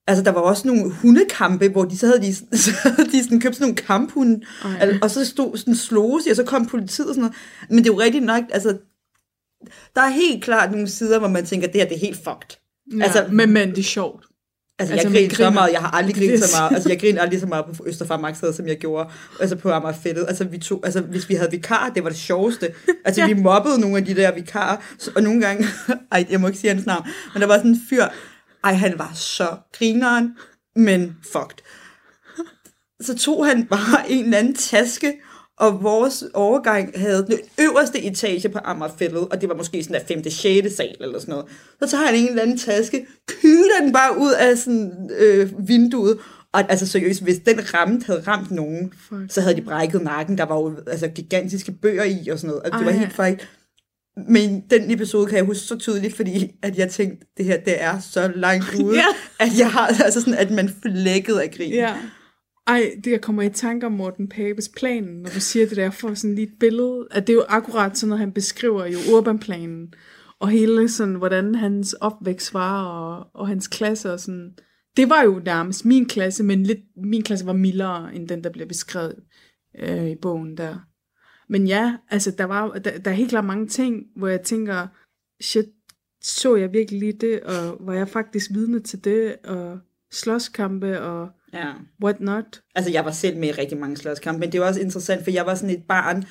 [0.07, 3.39] altså der var også nogle hundekampe, hvor de så havde de, så havde de sådan
[3.39, 4.97] købt sådan nogle kamphunde, Ej.
[5.01, 7.37] og så stod sådan slås og så kom politiet og sådan noget.
[7.69, 8.77] Men det er jo rigtigt nok, altså,
[9.95, 12.57] der er helt klart nogle sider, hvor man tænker, det her det er helt fucked.
[12.97, 14.28] Ja, altså, men, men det er sjovt.
[14.79, 17.21] Altså, Altså, jeg griner så meget, jeg har aldrig grinet så meget, altså jeg griner
[17.21, 21.01] aldrig så meget på Østerfarmarkstedet, som jeg gjorde, altså på Amagerfældet, altså vi tog, altså
[21.01, 22.69] hvis vi havde vikarer, det var det sjoveste,
[23.05, 23.27] altså Ja.
[23.27, 24.77] vi mobbede nogle af de der vikarer,
[25.15, 25.67] og nogle gange,
[26.11, 28.05] ej, jeg må ikke sige hans navn, men der var sådan en fyr,
[28.63, 30.33] ej, han var så grineren,
[30.75, 31.57] men fucked.
[33.01, 35.13] Så tog han bare en eller anden taske,
[35.59, 40.07] og vores overgang havde den øverste etage på Amagerfældet, og det var måske sådan der
[40.07, 40.23] 5.
[40.29, 40.75] 6.
[40.75, 41.45] sal eller sådan noget.
[41.83, 46.17] Så tager han en eller anden taske, kyler den bare ud af sådan, øh, vinduet,
[46.53, 49.21] og altså seriøst, hvis den ramt havde ramt nogen, Fuck.
[49.29, 50.37] så havde de brækket nakken.
[50.37, 53.41] Der var jo altså, gigantiske bøger i og sådan noget, og det var helt fejl.
[54.29, 57.83] Men den episode kan jeg huske så tydeligt, fordi at jeg tænkte, det her det
[57.83, 59.05] er så langt ude, Ja.
[59.39, 61.73] at jeg har altså sådan, at man flækkede af grin.
[61.73, 61.93] Ja.
[62.69, 65.89] Ej, det jeg kommer i tanke om Morten Papes planen, når du siger det der,
[65.89, 68.97] for sådan lige et billede, at det er jo akkurat sådan noget, han beskriver jo
[69.15, 69.93] urbanplanen,
[70.39, 74.55] og hele sådan, hvordan hans opvækst var, og, og hans klasse og sådan.
[74.97, 78.49] Det var jo nærmest min klasse, men lidt, min klasse var mildere, end den, der
[78.49, 79.15] bliver beskrevet
[79.79, 80.75] øh, i bogen der.
[81.49, 84.87] Men ja, altså der, var, der, der er helt klart mange ting, hvor jeg tænker,
[85.41, 85.65] shit,
[86.21, 89.79] så jeg virkelig lige det, og var jeg faktisk vidne til det, og
[90.11, 91.73] slåskampe, og ja.
[92.03, 92.61] what not.
[92.75, 95.31] Altså, jeg var selv med i rigtig mange slåskampe, men det var også interessant, for
[95.31, 96.23] jeg var sådan et barn,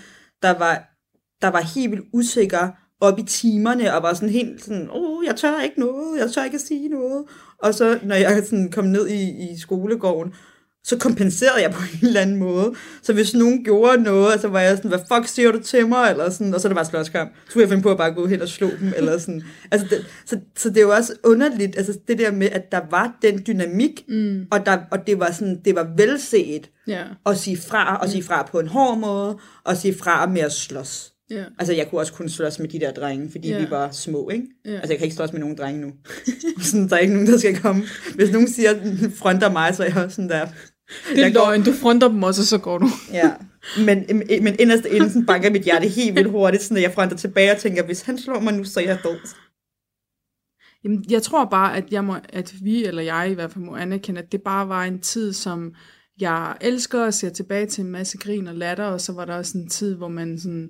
[0.42, 0.84] der var,
[1.42, 2.68] der var helt vildt usikker
[3.00, 6.30] op i timerne, og var sådan helt sådan, åh, oh, jeg tør ikke noget, jeg
[6.30, 7.24] tør ikke at sige noget.
[7.58, 10.34] Og så, når jeg sådan kom ned i, i skolegården,
[10.84, 12.72] så kompenserede jeg på en eller anden måde.
[13.02, 16.10] Så hvis nogen gjorde noget, så var jeg sådan, hvad fuck siger du til mig?
[16.10, 17.30] Eller sådan, og så er det bare slåskamp.
[17.44, 18.92] Så skulle jeg finde på at bare gå hen og slå dem.
[18.96, 19.42] Eller sådan.
[19.70, 22.80] Altså det, så, så det er jo også underligt, altså det der med, at der
[22.90, 24.46] var den dynamik, Mm.
[24.50, 28.22] og, der, og det var sådan, det var velset Ja, at sige fra, og sige
[28.22, 31.12] fra på en hård måde, og sige fra med at slås.
[31.30, 31.44] Ja.
[31.58, 33.64] Altså, jeg kunne også kun slås med de der drenge, fordi Ja.
[33.64, 34.46] vi var små, ikke?
[34.64, 34.70] Ja.
[34.74, 35.92] Altså, jeg kan ikke slås med nogen drenge nu.
[36.62, 37.82] sådan, der er ikke nogen, der skal komme.
[38.14, 38.74] Hvis nogen siger,
[39.16, 40.46] fronter mig, så er jeg også sådan der...
[41.10, 42.88] Det er Jeg går- løgn, du fronter dem også, og så går du.
[43.12, 43.32] Ja,
[43.78, 44.04] men,
[44.42, 47.52] men inderst inden sådan banker mit hjerte helt vildt hurtigt, sådan at jeg fronter tilbage
[47.52, 49.18] og tænker, hvis han slår mig nu, så er jeg død.
[50.84, 53.76] Jamen, jeg tror bare, at, jeg må, at vi, eller jeg i hvert fald, må
[53.76, 55.74] anerkende, at det bare var en tid, som
[56.20, 59.34] jeg elsker og ser tilbage til en masse grin og latter, og så var der
[59.34, 60.68] også en tid, hvor man sådan,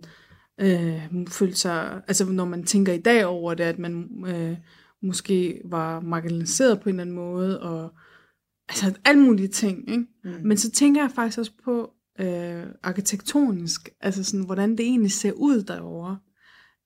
[0.61, 4.57] øh, følte sig, altså når man tænker i dag over det, at man øh,
[5.03, 7.91] måske var marginaliseret på en eller anden måde, og
[8.69, 10.07] altså alle mulige ting, ikke?
[10.25, 10.31] Mm.
[10.45, 11.91] Men så tænker jeg faktisk også på
[12.21, 16.19] øh, arkitektonisk, altså sådan, hvordan det egentlig ser ud derovre.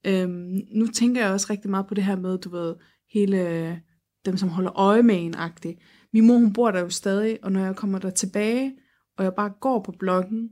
[0.07, 2.75] Øhm, nu tænker jeg også rigtig meget på det her med, du ved,
[3.13, 3.83] hele
[4.27, 5.79] dem, som holder øje med en agtigt.
[6.13, 8.77] Min mor, hun bor der jo stadig, og når jeg kommer der tilbage,
[9.19, 10.51] og jeg bare går på bloggen,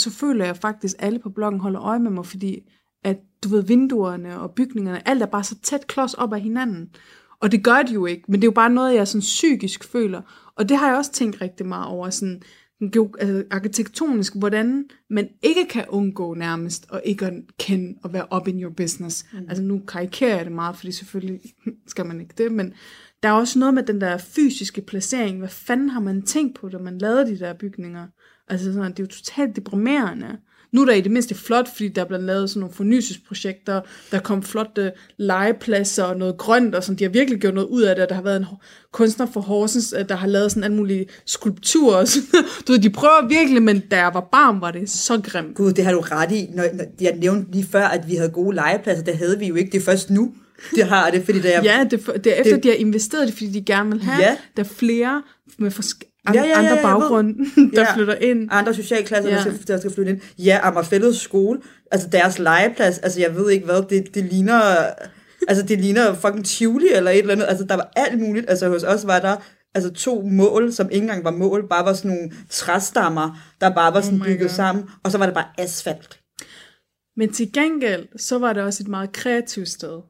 [0.00, 2.70] så føler jeg faktisk, at alle på bloggen holder øje med mig, fordi
[3.04, 6.90] at, du ved, vinduerne og bygningerne, alt er bare så tæt klods op af hinanden.
[7.40, 9.84] Og det gør de jo ikke, men det er jo bare noget, jeg sådan psykisk
[9.84, 10.52] føler.
[10.56, 12.42] Og det har jeg også tænkt rigtig meget over, sådan,
[13.18, 18.48] altså arkitektonisk, hvordan man ikke kan undgå nærmest, og ikke at kende og være up
[18.48, 19.26] in your business.
[19.32, 19.38] Mm.
[19.48, 21.40] Altså nu karikerer jeg det meget, fordi selvfølgelig
[21.86, 22.74] skal man ikke det, men
[23.22, 25.38] der er også noget med den der fysiske placering.
[25.38, 28.06] Hvad fanden har man tænkt på, da man lavede de der bygninger?
[28.50, 30.26] Altså sådan, det er jo totalt deprimerende.
[30.72, 33.80] Nu er der i det mindste flot, fordi der er blevet lavet sådan nogle fornyelsesprojekter,
[34.10, 36.98] der kom flotte legepladser og noget grønt, og sådan.
[36.98, 38.46] de har virkelig gjort noget ud af det, der har været en
[38.92, 41.96] kunstner fra Horsens, øh, der har lavet sådan alle mulige skulpturer.
[41.96, 42.44] Og sådan.
[42.66, 45.54] Du ved, de prøver virkelig, men da jeg var barn, var det så grimt.
[45.56, 46.46] Gud, det har du ret i.
[46.54, 49.54] Når, når jeg nævnte lige før, at vi havde gode legepladser, det havde vi jo
[49.54, 49.70] ikke.
[49.72, 50.34] Det er først nu,
[50.74, 51.64] det har det, fordi da jeg...
[51.64, 54.22] Ja, det, det er efter, Det- de har investeret det, fordi de gerne vil have,
[54.22, 54.36] Ja.
[54.56, 55.22] der er flere
[55.58, 55.70] med
[56.28, 57.34] forsk- Ja, ja, ja, andre baggrunde,
[57.76, 57.94] der Ja.
[57.94, 58.48] flytter ind.
[58.50, 59.36] andre socialklasser, Ja.
[59.36, 60.20] der, skal, der skal flytte ind.
[60.38, 64.62] Ja, Amagerfællets skole, altså deres legeplads, altså jeg ved ikke hvad, det, det ligner,
[65.48, 68.68] altså det ligner fucking Tivoli eller et eller andet, altså der var alt muligt, altså
[68.68, 69.36] hos os var der
[69.74, 73.94] altså to mål, som ikke engang var mål, bare var sådan nogle træstammer, der bare
[73.94, 74.48] var sådan Oh bygget God.
[74.48, 76.20] sammen, og så var det bare asfalt.
[77.16, 80.00] Men til gengæld, så var det også et meget kreativt sted.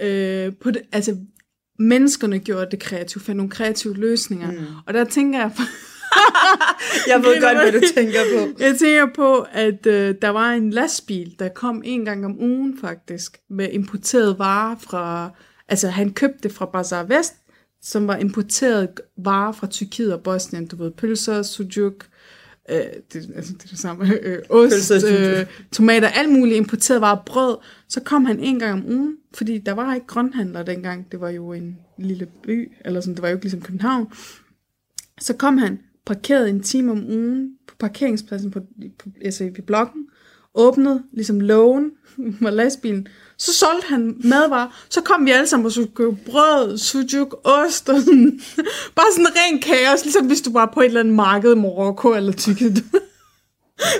[0.00, 1.16] Øh, på det, altså,
[1.78, 4.50] menneskerne gjorde det kreativt, fandt nogle kreative løsninger.
[4.50, 4.58] Mm.
[4.86, 5.50] Og der tænker jeg,
[7.08, 8.62] Jeg ved godt, hvad du tænker på.
[8.62, 12.78] jeg tænker på, at øh, der var en lastbil, der kom en gang om ugen
[12.80, 15.30] faktisk, med importeret varer fra,
[15.68, 17.34] altså han købte det fra Bazar Vest,
[17.82, 22.06] som var importeret varer fra Tyrkiet og Bosnien, du ved, pølser, sujuk,
[22.68, 22.78] øh,
[23.12, 27.56] det, altså, det er det samme, øh, ost, øh, tomater, alt muligt importeret varer, brød.
[27.88, 31.28] Så kom han en gang om ugen, fordi der var ikke grønhandler dengang, det var
[31.28, 34.12] jo en lille by, eller sådan, det var jo ikke ligesom København.
[35.20, 38.60] Så kom han, parkerede en time om ugen på parkeringspladsen på,
[38.98, 40.06] på altså ved blokken,
[40.56, 43.06] åbnede ligesom lågen med lastbilen,
[43.38, 47.88] så solgte han madvarer, så kom vi alle sammen og skulle købe brød, sujuk, ost
[47.88, 48.40] og sådan,
[48.96, 52.14] bare sådan ren kaos, ligesom hvis du var på et eller andet marked i Marokko
[52.14, 52.76] eller Tyrkiet.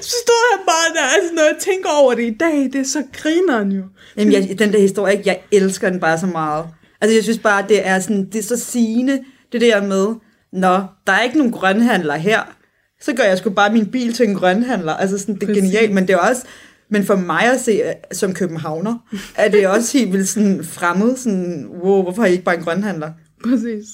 [0.02, 2.84] så stod han bare der, altså når jeg tænker over det i dag, det er
[2.84, 3.82] så grineren jo.
[4.16, 6.64] Jamen, jeg, den der historie, jeg elsker den bare så meget.
[7.00, 10.06] Altså, jeg synes bare, det er, sådan, det er så sigende, det der med,
[10.52, 12.55] Nå, der er ikke nogen grønhandler her,
[13.00, 14.92] så gør jeg sgu bare min bil til en grønhandler.
[14.92, 15.62] Altså, sådan, det er Præcis.
[15.62, 16.46] genialt, men det er også,
[16.88, 21.16] men for mig at se, øh, som københavner, er det også helt vildt sådan fremmed,
[21.16, 23.12] sådan, wow, hvorfor har I ikke bare en grønhandler?
[23.44, 23.86] Præcis.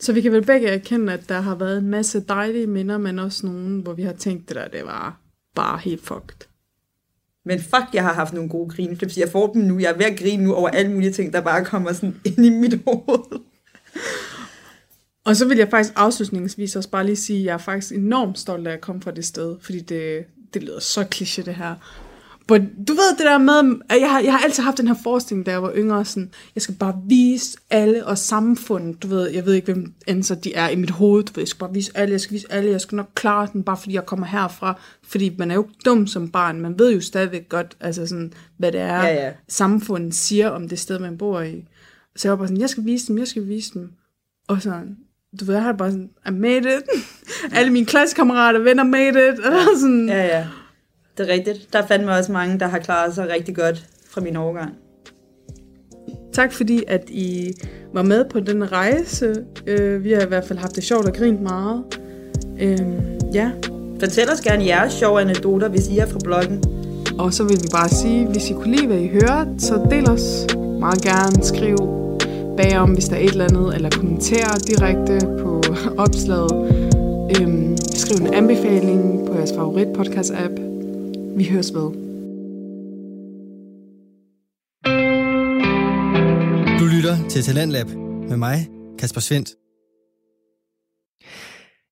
[0.00, 3.18] så vi kan vel begge erkende, at der har været en masse dejlige minder, men
[3.18, 5.20] også nogle, hvor vi har tænkt, det der, det var
[5.54, 6.48] bare helt fucked.
[7.46, 9.18] Men fuck, jeg har haft nogle gode grineflips.
[9.18, 9.78] Jeg får dem nu.
[9.78, 12.46] Jeg er ved at grine nu over alle mulige ting, der bare kommer sådan ind
[12.46, 13.40] i mit hoved.
[15.24, 18.38] Og så vil jeg faktisk afslutningsvis også bare lige sige, at jeg er faktisk enormt
[18.38, 21.74] stolt af at komme fra det sted, fordi det, det lyder så kliché det her.
[22.46, 24.94] But, du ved det der med, at jeg har, jeg har altid haft den her
[25.02, 29.30] forestilling, da jeg var yngre, sådan, jeg skal bare vise alle og samfundet, du ved,
[29.30, 29.72] jeg ved ikke,
[30.06, 32.20] hvem så de er i mit hoved, du ved, jeg skal bare vise alle, jeg
[32.20, 35.50] skal vise alle, jeg skal nok klare den, bare fordi jeg kommer herfra, fordi man
[35.50, 39.02] er jo dum som barn, man ved jo stadigvæk godt, altså sådan, hvad det er,
[39.02, 39.32] Ja, ja.
[39.48, 41.64] samfundet siger om det sted, man bor i.
[42.16, 43.92] Så jeg var bare sådan, jeg skal vise dem, jeg skal vise dem.
[44.48, 44.96] Og sådan,
[45.40, 47.04] du ved, jeg har bare sådan, I made it.
[47.56, 49.38] Alle mine klassekammerater, venner made it.
[49.44, 50.08] Eller sådan.
[50.08, 50.46] Ja, ja.
[51.18, 51.72] Det er rigtigt.
[51.72, 54.72] Der er fandme også mange, der har klaret sig rigtig godt fra min overgang.
[56.32, 57.52] Tak fordi, at I
[57.92, 59.44] var med på den rejse.
[59.66, 61.84] Øh, vi har i hvert fald haft det sjovt og grint meget.
[62.60, 62.78] Øh,
[63.34, 63.50] ja,
[64.00, 66.64] Fortæl os gerne jeres sjove anekdoter, hvis I er fra bloggen.
[67.18, 70.10] og så vil vi bare sige, hvis I kunne lide, hvad I hører, så del
[70.10, 70.46] os
[70.80, 71.44] meget gerne.
[71.44, 72.03] Skriv
[72.56, 75.62] bagom, hvis der er et eller andet, eller kommenter direkte på
[75.98, 76.52] opslaget.
[77.34, 80.54] Øhm, skriv en anbefaling på jeres favorit podcast app.
[81.36, 81.88] Vi høres ved.
[86.80, 87.86] Du lytter til Talentlab
[88.28, 89.48] med mig, Kasper Svendt.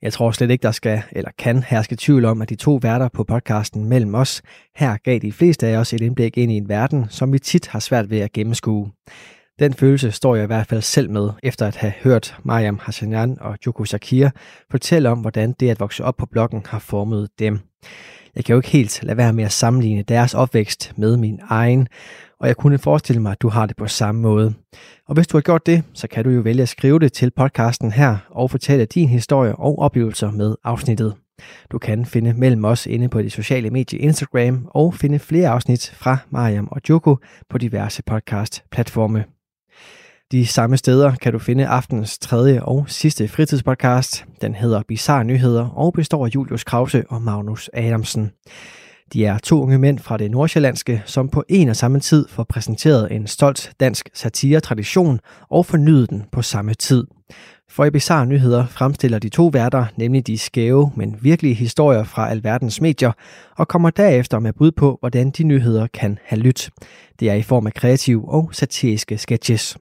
[0.03, 3.09] Jeg tror slet ikke, der skal eller kan herske tvivl om, at de to værter
[3.09, 4.43] på podcasten mellem os
[4.77, 7.67] her gav de fleste af os et indblik ind i en verden, som vi tit
[7.67, 8.91] har svært ved at gennemskue.
[9.59, 13.37] Den følelse står jeg i hvert fald selv med, efter at have hørt Mariam Hassanan
[13.41, 14.29] og Joko Shakir
[14.71, 17.59] fortælle om, hvordan det at vokse op på blokken har formet dem.
[18.37, 21.89] Jeg kan jo ikke helt lade være med at sammenligne deres opvækst med min egen,
[22.41, 24.55] og jeg kunne forestille mig, at du har det på samme måde.
[25.09, 27.31] Og hvis du har gjort det, så kan du jo vælge at skrive det til
[27.31, 31.15] podcasten her og fortælle din historie og oplevelser med afsnittet.
[31.71, 35.91] Du kan finde mellem os inde på de sociale medier Instagram og finde flere afsnit
[35.95, 37.17] fra Mariam og Joko
[37.51, 39.25] på diverse podcast-platforme.
[40.33, 44.25] De samme steder kan du finde aftens tredje og sidste fritidspodcast.
[44.41, 48.31] Den hedder Bizarre Nyheder og består af Julius Krause og Magnus Adamsen.
[49.13, 52.45] De er to unge mænd fra det nordsjællandske, som på en og samme tid får
[52.45, 57.07] præsenteret en stolt dansk satiretradition og fornyet den på samme tid.
[57.73, 62.31] For i Bizarre Nyheder fremstiller de to værter nemlig de skæve, men virkelige historier fra
[62.31, 63.13] alverdens medier,
[63.57, 66.71] og kommer derefter med bud på, hvordan de nyheder kan have lyt.
[67.21, 69.79] Det er i form af kreative og satiriske sketches.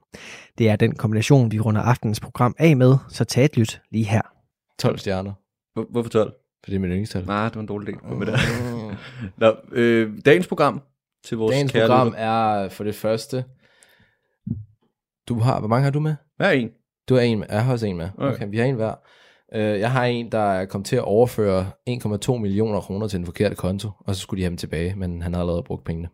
[0.58, 4.06] Det er den kombination, vi runder aftenens program af med, så tag et lyt lige
[4.06, 4.22] her.
[4.80, 5.34] 12 stjerner.
[5.74, 6.34] Hvor- Hvorfor 12?
[6.64, 7.26] For det er mit yndlingstal.
[7.26, 8.40] Nej, det var en dårlig del med det.
[9.38, 10.82] Nå, øh, dagens program
[11.26, 12.20] til vores Dagens kære program lytter.
[12.20, 13.44] er for det første...
[15.28, 16.16] Du har, hvor mange har du med?
[16.38, 16.70] Hvad er en?
[17.10, 17.48] Du har en med.
[17.50, 18.10] Jeg har også en med.
[18.18, 18.34] Okay.
[18.36, 18.94] Okay, vi har en hver.
[19.56, 23.26] Øh, Jeg har en, der er kommet til at overføre 1,2 millioner kroner til en
[23.26, 26.10] forkert konto, og så skulle de have dem tilbage, men han har allerede brugt pengene.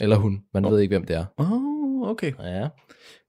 [0.00, 0.40] Eller hun.
[0.54, 0.72] Man Oh.
[0.72, 1.24] ved ikke, hvem det er.
[1.38, 2.32] Oh, okay.
[2.42, 2.68] Ja.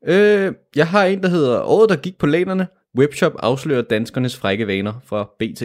[0.06, 2.68] Øh, jeg har en, der hedder Året, der gik på lænerne.
[2.98, 5.64] Webshop afslører danskernes frække vaner fra BT.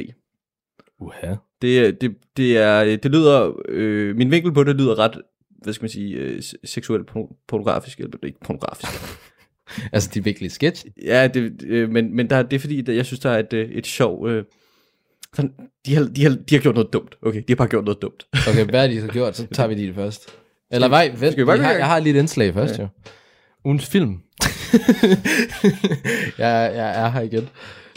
[1.01, 1.35] Uha.
[1.63, 5.23] Det, det, det, er, det lyder, øh, min vinkel på det lyder ret,
[5.63, 8.93] hvad skal man sige, øh, seksuelt porno- pornografisk, eller er ikke pornografisk.
[9.93, 10.87] altså, de er virkelig sketch.
[11.05, 13.53] Ja, det, øh, men, men der, det er fordi, at jeg synes, der er et,
[13.53, 14.29] øh, et sjov...
[14.29, 14.45] Øh,
[15.35, 15.53] sådan,
[15.87, 17.15] de, har, de, har, de har gjort noget dumt.
[17.23, 18.27] Okay, de har bare gjort noget dumt.
[18.49, 19.37] Okay, hvad har de så gjort?
[19.37, 20.27] Så tager vi de først.
[20.71, 22.83] Eller nej, vent, skal vi bare i har, jeg har lige et indslag først, ja.
[22.83, 22.89] jo.
[23.65, 24.21] Ugens film.
[26.39, 27.49] jeg, jeg er her igen.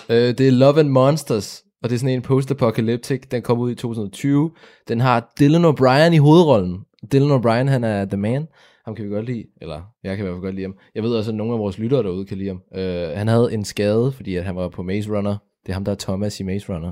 [0.10, 3.22] Uh, det er Love and Monsters, og det er sådan en post-apocalyptic.
[3.32, 4.52] Den kom ud i 2020.
[4.88, 6.80] Den har Dylan O'Brien i hovedrollen.
[7.12, 8.48] Dylan O'Brien, han er The Man.
[8.90, 10.76] Ham kan vi godt lide, eller jeg kan i hvert fald godt lide ham.
[10.96, 12.62] Jeg ved også, at nogle af vores lyttere derude kan lide ham.
[12.72, 15.38] Uh, han havde en skade, fordi at han var på Maze Runner.
[15.66, 16.92] Det er ham, der er Thomas i Maze Runner.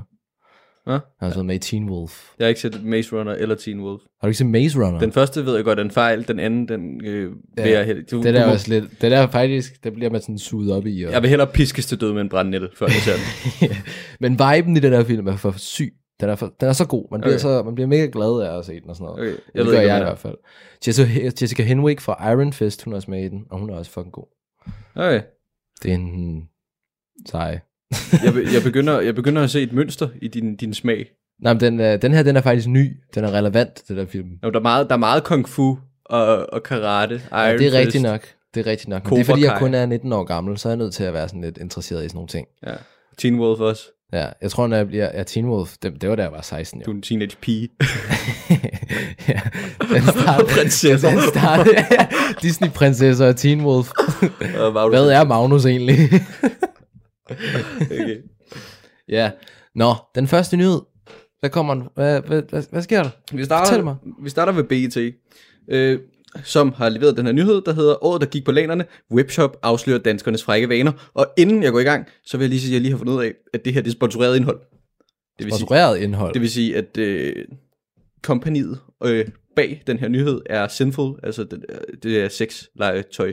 [0.86, 0.92] Hå?
[0.92, 2.30] Han har været med i Teen Wolf.
[2.38, 4.00] Jeg har ikke set Maze Runner eller Teen Wolf.
[4.20, 4.98] Har du ikke set Maze Runner?
[5.00, 7.86] Den første ved jeg godt er en fejl, den anden, den øh, vil Ja, jeg
[7.86, 8.04] hellere...
[8.10, 10.38] Du, det der du er også lidt, det der er faktisk, der bliver man sådan
[10.38, 11.02] suget op i.
[11.02, 13.76] Og, Jeg vil hellere piskes til død med en brændnætte, før jeg ser den.
[14.20, 15.94] Men viben i den der film er for syg.
[16.20, 17.08] Den er, for, den er så god.
[17.10, 17.40] Man bliver, Okay.
[17.40, 19.20] så, man bliver mega glad af at se den og sådan noget.
[19.20, 20.34] Okay, jeg det ved gør ikke, jeg i hvert fald.
[20.86, 23.74] Jessica, Jessica Henwick fra Iron Fist, hun er også med i den, og hun er
[23.74, 24.26] også fucking god.
[24.96, 25.20] Okay.
[25.82, 26.48] Det er en
[27.26, 27.60] sej.
[28.24, 31.06] Jeg, be- jeg, begynder, jeg begynder at se et mønster i din, din smag.
[31.42, 32.96] Nej, men den, øh, den her, den er faktisk ny.
[33.14, 34.28] Den er relevant, det der film.
[34.42, 37.14] Jamen, der, er meget, der er meget kung fu og, og karate.
[37.14, 38.20] Iron Ja, det er rigtigt nok.
[38.54, 39.04] Det er rigtigt nok.
[39.04, 41.04] Men det er fordi, jeg kun er 19 år gammel, så er jeg nødt til
[41.04, 42.46] at være sådan lidt interesseret i sådan nogle ting.
[42.66, 42.74] Ja.
[43.18, 43.82] Teen Wolf også.
[44.12, 46.40] Ja, jeg tror, når jeg bliver ja, Teen Wolf, det, det var da jeg var
[46.40, 46.92] 16 Du jo.
[46.92, 47.68] er en teenage pige.
[49.28, 49.40] ja,
[49.94, 51.10] den startede, Prinsesser.
[51.10, 51.76] den startede,
[52.42, 53.90] Disney-prinsesser og Teen Wolf.
[54.58, 55.98] Og du Hvad er Magnus egentlig?
[57.80, 58.16] Okay.
[59.08, 59.30] ja,
[59.74, 60.80] nå, den første nyhed.
[61.40, 61.84] Hvad kommer den?
[61.94, 63.10] Hvad, hvad, hvad, hvad sker der?
[63.32, 63.96] Vi starter.
[64.22, 65.14] Vi starter ved BET,
[65.70, 65.98] øh,
[66.44, 68.84] som har leveret den her nyhed, der hedder Året, der gik på lanerne.
[69.10, 70.92] Webshop afslører danskernes frække vaner.
[71.14, 72.98] Og inden jeg går i gang, så vil jeg lige sige, at jeg lige har
[72.98, 74.60] fundet ud af, at det her det er sponsoreret indhold.
[75.38, 76.32] Det vil sige, Sponsoreret indhold.
[76.32, 77.44] det vil sige at øh,
[78.22, 81.64] kompaniet øh, bag den her nyhed er Sinful, altså det,
[82.02, 83.32] det er sexlegetøj,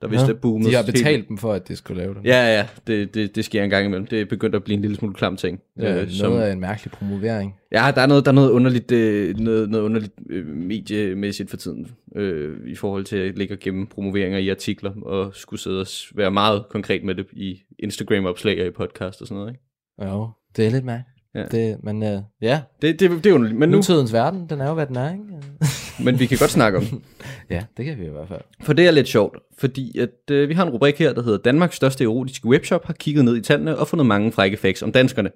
[0.00, 0.66] der vist er boomet.
[0.66, 2.24] de har helt betalt dem for, at det skulle lave den.
[2.24, 4.06] Ja, ja, det, det, det sker en gang imellem.
[4.06, 5.60] Det er begyndt at blive en lille smule klam ting.
[5.78, 7.54] Ja, øh, noget af en mærkelig promovering.
[7.72, 11.56] Ja, der er noget, der er noget underligt, øh, noget, noget underligt øh, mediemæssigt for
[11.56, 11.86] tiden,
[12.16, 15.86] øh, i forhold til at ligge og gemme promoveringer i artikler, og skulle sidde og
[16.14, 19.52] være meget konkret med det i Instagram-opslag og i podcast og sådan noget.
[19.52, 20.12] Ikke?
[20.12, 21.09] Jo, det er lidt mærkeligt.
[21.34, 21.44] Ja.
[21.44, 24.68] Det, men uh, ja, Det, det, det er underligt, men, nu, nutidens verden, den er
[24.68, 25.24] jo, hvad den er, ikke?
[26.04, 27.04] men vi kan godt snakke om den.
[27.50, 28.40] ja, det kan vi i hvert fald.
[28.60, 31.38] For det er lidt sjovt, fordi at, øh, vi har en rubrik her, der hedder
[31.38, 34.92] Danmarks største erotiske webshop, har kigget ned i tallene og fundet mange frække facts om
[34.92, 35.30] danskerne.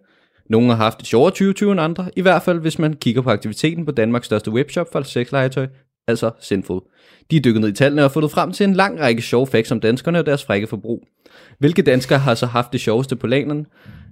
[0.51, 3.31] Nogle har haft et sjovere 2020 end andre, i hvert fald hvis man kigger på
[3.31, 5.67] aktiviteten på Danmarks største webshop for sexlegetøj,
[6.09, 6.81] altså Sinful.
[7.31, 9.73] De er dykket ned i tallene og fundet frem til en lang række sjove facts
[9.73, 11.07] om danskerne og deres frække forbrug.
[11.59, 13.65] Hvilke danskere har så haft det sjoveste på lanerne?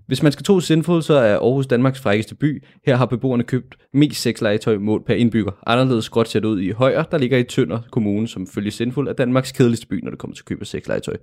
[0.07, 2.65] Hvis man skal tro Sinful, så er Aarhus Danmarks frækkeste by.
[2.87, 5.53] Her har beboerne købt mest sexlegetøj målt per indbygger.
[5.67, 9.09] Anderledes skråt ser det ud i Højer, der ligger i Tønder Kommune, som følge Sinful
[9.09, 11.17] er Danmarks kedeligste by, når det kommer til køb af sexlegetøj.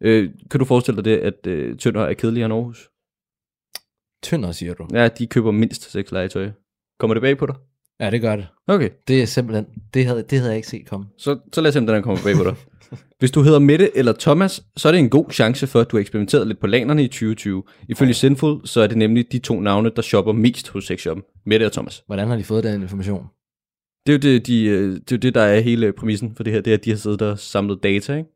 [0.00, 2.90] Øh, kan du forestille dig det, at øh, Tønder er kedeligere end Aarhus?
[4.22, 4.86] Tynder, siger du.
[4.92, 6.50] Ja, de køber mindst sexlegetøj.
[6.98, 7.54] Kommer det bag på dig?
[8.00, 8.46] Ja, det gør det.
[8.68, 11.06] Okay, Det er simpelthen, det havde, det havde jeg ikke set komme.
[11.18, 12.54] så, så lad os se, om den her kommer bag på dig.
[13.18, 15.96] Hvis du hedder Mette eller Thomas, så er det en god chance for, at du
[15.96, 17.62] har eksperimenteret lidt på lanerne i 2020.
[17.88, 21.24] Ifølge Sinful, så er det nemlig de to navne, der shopper mest hos sexshoppen.
[21.46, 22.02] Mette og Thomas.
[22.06, 23.24] Hvordan har de fået den information?
[24.06, 26.42] Det er jo det, de, øh, det, er jo det der er hele præmissen for
[26.44, 26.60] det her.
[26.60, 28.30] Det er, at de har siddet og samlet data, ikke?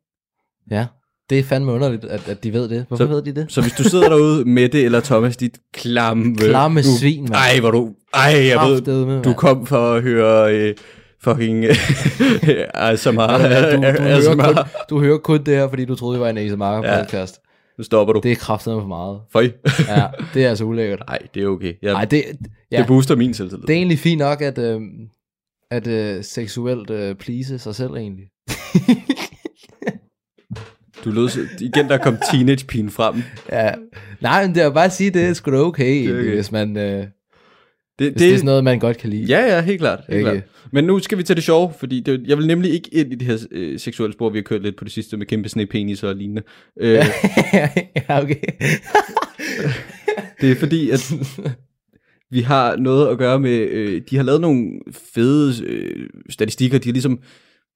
[0.71, 0.87] Ja,
[1.29, 2.85] det er fandme underligt, at, at de ved det.
[2.87, 3.45] Hvorfor Så- ved de det?
[3.49, 6.35] Så hvis du sidder derude, Mette eller Thomas, dit klamme...
[6.37, 7.33] Klamme du, svin, mand.
[7.33, 7.89] Ej, hvor du...
[8.13, 10.75] Ej, jeg ved, Kraftedeme, du kom for at høre øh,
[11.23, 11.65] fucking...
[11.65, 11.75] Øh.
[12.47, 13.21] Ja, du, du, ASMR.
[13.21, 14.55] hører kun,
[14.89, 17.25] du hører kun det her, fordi du troede, det var en ASMR Ja.
[17.77, 18.19] Nu stopper du.
[18.23, 19.19] Det er kraftedeme for meget.
[19.33, 19.49] Føj.
[19.87, 20.03] Ja,
[20.33, 21.03] det er altså ulækkert.
[21.07, 21.73] Nej, det er okay.
[21.81, 22.23] Jeg, Nej, det,
[22.71, 23.61] ja, Det booster min selvtillid.
[23.67, 24.81] det er egentlig fint nok, at, øh,
[25.71, 28.25] at øh, seksuelt øh, please sig selv egentlig.
[31.05, 33.15] Du lød så- igen, der kom teenage-pigen frem.
[33.51, 33.71] Ja.
[34.21, 36.33] Nej, men det er bare at sige, det er sgu da okay, er egentlig, okay.
[36.35, 37.07] hvis, man, øh, Det,
[37.99, 39.23] hvis det, er sådan noget, man godt kan lide.
[39.23, 39.99] Ja, ja, helt klart.
[40.09, 40.31] Helt Ikke?
[40.31, 40.43] klart.
[40.71, 43.15] Men nu skal vi til det sjove, fordi det, jeg vil nemlig ikke ind i
[43.15, 46.03] det her øh, seksuelle spor, vi har kørt lidt på det sidste med kæmpe snepenis
[46.03, 46.41] og lignende.
[46.81, 46.89] Øh,
[47.53, 48.35] ja, okay.
[50.41, 51.13] det er fordi, at
[52.31, 54.79] vi har noget at gøre med, øh, de har lavet nogle
[55.13, 57.19] fede øh, statistikker, de har ligesom,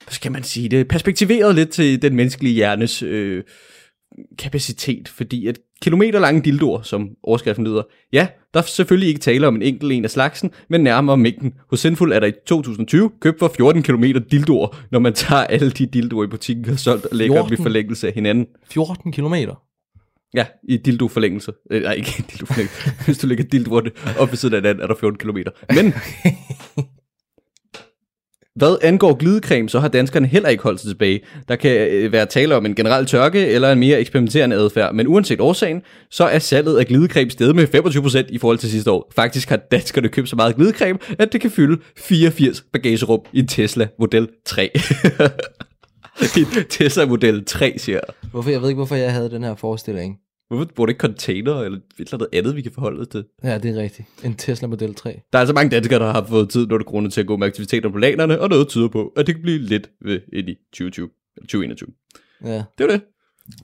[0.03, 3.43] hvad skal man sige det, perspektiveret lidt til den menneskelige hjernes øh,
[4.37, 7.83] kapacitet, fordi at kilometer lange dildoer, som overskriften lyder,
[8.13, 11.53] ja, der er selvfølgelig ikke tale om en enkelt en af slagsen, men nærmere mængden.
[11.69, 15.71] Hos Sinful er der i 2020 købt for 14 km dildoer, når man tager alle
[15.71, 17.63] de dildoer i butikken og solgt og lægger dem i 14?
[17.63, 18.47] forlængelse af hinanden.
[18.69, 19.55] 14 kilometer.
[20.33, 21.51] Ja, i dildo-forlængelse.
[21.71, 22.91] Øh, nej, ikke dildo-forlængelse.
[23.05, 25.37] Hvis du lægger dildoerne op ved siden af hinanden, er der 14 km.
[25.75, 25.93] Men
[28.55, 31.21] Hvad angår glidecreme, så har danskerne heller ikke holdt sig tilbage.
[31.47, 35.07] Der kan øh, være tale om en generel tørke eller en mere eksperimenterende adfærd, men
[35.07, 35.81] uanset årsagen,
[36.11, 37.67] så er salget af glidecreme steget med
[38.27, 39.11] 25% i forhold til sidste år.
[39.15, 43.47] Faktisk har danskerne købt så meget glidecreme, at det kan fylde 84 bagagerum i en
[43.47, 44.69] Tesla Model 3.
[46.69, 48.29] Tesla Model 3, siger jeg.
[48.31, 50.17] Hvorfor, jeg ved ikke, hvorfor jeg havde den her forestilling.
[50.47, 53.25] Hvorfor bruger du ikke container eller et eller andet vi kan forholde os til?
[53.43, 54.07] Ja, det er rigtigt.
[54.23, 55.09] En Tesla Model 3.
[55.09, 57.37] Der er altså mange danskere, der har fået tid, når det grunde til at gå
[57.37, 60.49] med aktiviteter på lanerne, og noget tyder på, at det kan blive lidt ved ind
[60.49, 61.89] i 2020, eller 2021.
[62.43, 62.63] Ja.
[62.77, 63.01] Det er det.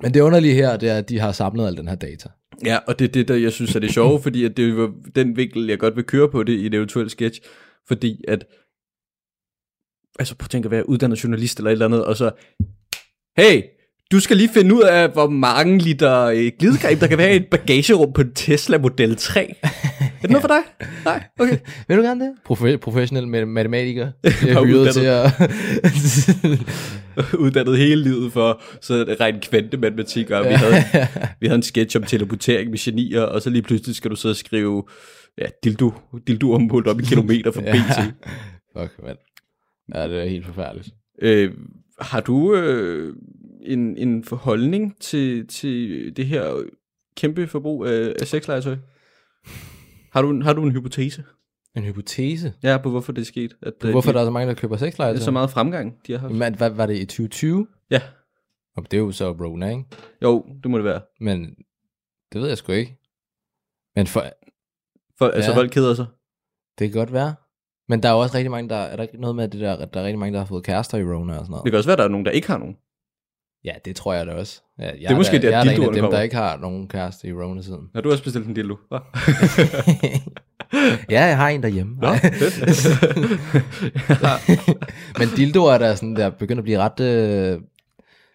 [0.02, 2.30] Men det underlige her, det er, at de har samlet al den her data.
[2.66, 4.94] Ja, og det er det, der jeg synes er det sjove, fordi at det var
[5.16, 7.42] den vinkel, jeg godt vil køre på det i en eventuel sketch,
[7.88, 8.46] fordi at,
[10.20, 12.32] altså prøv at tænke at være uddannet journalist eller et eller andet, og så,
[13.38, 13.62] hey,
[14.12, 17.36] du skal lige finde ud af, hvor mange liter øh, glidecreme, der kan være i
[17.36, 19.56] et bagagerum på en Tesla Model 3.
[19.64, 19.70] Er
[20.22, 20.88] det noget for dig?
[21.06, 21.24] Nej?
[21.40, 21.58] Okay.
[21.88, 22.34] Vil du gerne det?
[22.50, 24.12] Profe- professionel matematiker.
[24.24, 25.32] Jeg er hyret til at...
[27.40, 30.84] uddannet hele livet for så at regne kvantematematik, og vi havde,
[31.40, 34.34] vi havde en sketch om teleportering med genier, og så lige pludselig skal du så
[34.34, 34.84] skrive
[35.38, 35.92] ja, dildo,
[36.28, 37.98] dildo målt op i kilometer for BT.
[38.78, 39.18] Fuck, mand.
[39.96, 40.90] Ja, det er helt forfærdeligt.
[41.22, 41.52] Øh,
[42.02, 43.16] har du øh,
[43.64, 46.64] en, en forholdning til, til det her
[47.18, 48.76] kæmpe forbrug af, af sexlegetøj?
[50.12, 51.24] Har du, en- har du en hypotese?
[51.76, 52.54] En hypotese.
[52.64, 53.56] Ja, på hvorfor det er sket?
[53.62, 55.20] At, øh, Hvorfor de, der er så mange, der køber det er sexlegetøj?
[55.20, 56.34] så meget fremgang, de har haft?
[56.34, 57.68] Men hvad var det i 2020?
[57.92, 58.02] Ja,
[58.76, 59.84] Og det er jo så Rona, ikke?
[60.22, 61.02] jo, det må det være.
[61.20, 61.56] Men
[62.34, 62.98] det ved jeg sgu ikke.
[63.96, 64.24] Men for,
[65.18, 65.32] For, ja.
[65.32, 65.58] Altså, Ja.
[65.58, 66.06] folk keder sig.
[66.80, 67.34] det kan godt være.
[67.90, 68.76] Men der er jo også rigtig mange, der...
[68.76, 70.98] Er der ikke noget med det der, der er rigtig mange, der har fået kærester
[70.98, 71.64] i Rona og sådan noget?
[71.64, 72.78] Det kan også være, der er nogen, der ikke har nogen.
[73.66, 74.62] Ja, det tror jeg da også.
[74.80, 77.28] Ja, jeg er måske der, jeg er en af dem, der ikke har nogen kæreste
[77.28, 77.90] i Rona-siden.
[77.96, 78.76] Har du også bestilt en dildo?
[78.88, 79.00] Hva?
[81.16, 81.96] ja, jeg har en derhjemme.
[81.96, 82.08] Nå.
[85.20, 87.60] Men dildoer er der sådan der begyndt at blive ret øh,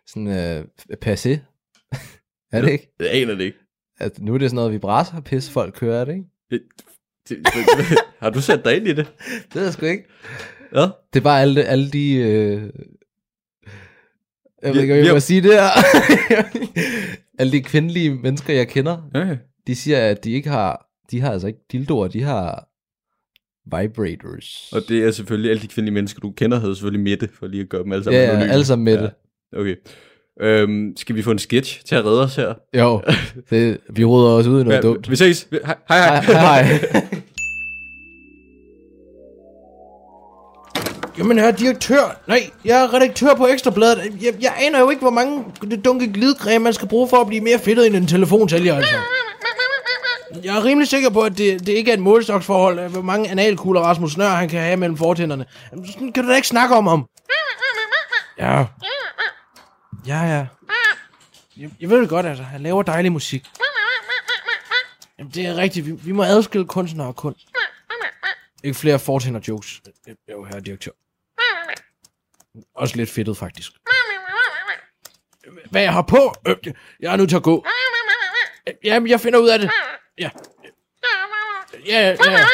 [0.07, 0.65] sådan øh,
[1.05, 1.39] passé.
[2.53, 2.93] er det ikke?
[3.01, 3.59] Jeg aner det ikke.
[3.99, 6.25] At nu er det sådan noget vibrator pis folk kører, er det ikke?
[6.51, 6.63] Det,
[7.29, 9.13] det, det, har du sat dig ind i det?
[9.29, 10.05] Det ved jeg sgu ikke.
[10.75, 10.89] Ja.
[11.13, 12.15] Det er bare alle, alle de...
[12.15, 12.71] Øh...
[14.67, 15.69] Jeg ved ikke, om jeg må sige det her.
[17.39, 19.37] alle de kvindelige mennesker, jeg kender, Okay.
[19.67, 20.87] de siger, at de ikke har...
[21.11, 22.69] De har altså ikke dildoer, de har
[23.77, 24.73] vibrators.
[24.73, 27.63] Og det er selvfølgelig alle de kvindelige mennesker, du kender, havde selvfølgelig Mette, for lige
[27.63, 28.53] at gøre dem alle sammen Ja, anonyme.
[28.53, 29.11] alle sammen med det.
[29.53, 29.59] Ja.
[29.61, 29.77] Okay.
[30.41, 32.55] Øhm, skal vi få en sketch til at redde os her?
[32.79, 33.03] Jo,
[33.51, 35.11] det, vi roder os ud i noget Ja, dumt.
[35.11, 35.49] Vi ses.
[35.65, 36.21] Hej hej.
[36.21, 36.81] Hej, hej,
[41.17, 41.19] hej.
[41.19, 44.23] Jamen herre direktør, nej, jeg er redaktør på Ekstrabladet.
[44.23, 45.45] Jeg, jeg aner jo ikke, hvor mange
[45.85, 48.95] dunke glidecreme, man skal bruge for at blive mere fedtet end en telefonsælger, altså.
[50.43, 53.31] Jeg er rimelig sikker på, at det, det ikke er et målestoksforhold, øh, hvor mange
[53.31, 55.47] analkugler Rasmus Nør han kan have mellem fortænderne.
[55.93, 57.09] Sådan kan du da ikke snakke om om.
[58.39, 58.65] Ja.
[60.07, 60.47] Ja, ja.
[61.57, 62.45] Jeg, jeg ved det godt, altså.
[62.45, 63.47] Han laver dejlig musik.
[65.19, 65.87] Jamen, det er rigtigt.
[65.87, 67.47] Vi, vi må adskille kunstner og kunst.
[68.65, 69.81] Ikke flere fortænder jokes.
[69.87, 70.91] Øh, øh, jo, herre direktør.
[72.75, 73.73] Også lidt fedtet, faktisk.
[75.71, 76.35] Hvad jeg har på?
[76.49, 76.57] Øh,
[77.01, 77.67] jeg er nødt til at gå.
[78.69, 79.71] Øh, Jamen, jeg finder ud af det.
[80.19, 80.31] Ja.
[81.87, 82.47] Ja, ja, ja.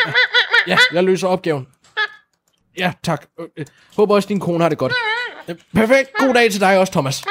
[0.66, 1.68] Ja, jeg løser opgaven.
[2.78, 3.26] Ja, tak.
[3.57, 4.92] Øh, Håber også, din kone har det godt.
[5.48, 6.11] Øh, Perfekt.
[6.18, 7.22] God dag til dig også, Thomas.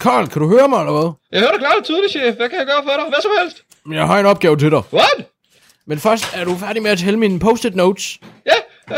[0.00, 1.10] Karl, kan du høre mig, eller hvad?
[1.32, 2.34] Jeg hører dig klart og tydeligt, chef.
[2.36, 3.08] Hvad kan jeg gøre for dig?
[3.08, 3.56] Hvad som helst.
[3.92, 4.82] Jeg har en opgave til dig.
[4.92, 5.18] What?
[5.86, 8.18] Men først, er du færdig med at tælle mine post-it notes?
[8.46, 8.52] Ja,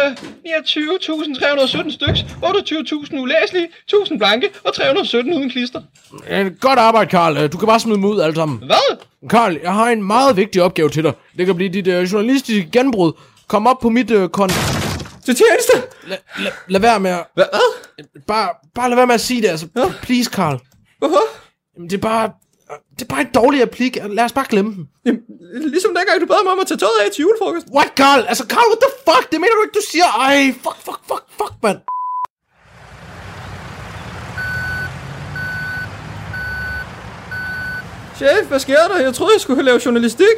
[0.06, 0.12] øh,
[0.46, 5.82] 29.317 styks, 28.000 ulæselige, 1000 blanke og 317 uden klister.
[6.30, 7.36] Øh, Godt arbejde, Karl.
[7.36, 8.58] Øh, Du kan bare smide dem ud alle sammen.
[8.58, 8.96] Hvad?
[9.30, 11.12] Karl, jeg har en meget vigtig opgave til dig.
[11.38, 13.12] Det kan blive dit øh, journalistiske genbrud.
[13.48, 14.48] Kom op på mit øh, kon...
[15.24, 15.72] Til tjeneste!
[16.06, 17.24] La, la, lad være med at...
[17.34, 17.44] Hvad?
[18.26, 19.68] Bare, bare lad være med at sige det, altså.
[20.02, 20.58] Please, Karl.
[20.98, 21.20] Hvorfor?
[21.76, 22.30] Jamen, det er bare...
[22.70, 23.98] Det er bare en dårlig applik.
[24.08, 24.88] Lad os bare glemme den.
[25.04, 25.22] Jamen,
[25.74, 27.66] ligesom dengang du bad mig om at tage tøjet af til julefrokost.
[27.76, 28.24] What, Karl?
[28.28, 29.32] Altså, Karl, what the fuck?
[29.32, 30.08] Det mener du ikke, du siger?
[30.26, 31.78] Ej, fuck, fuck, fuck, fuck, mand.
[38.16, 38.98] Chef, hvad sker der?
[39.02, 40.36] Jeg troede, jeg skulle lave journalistik.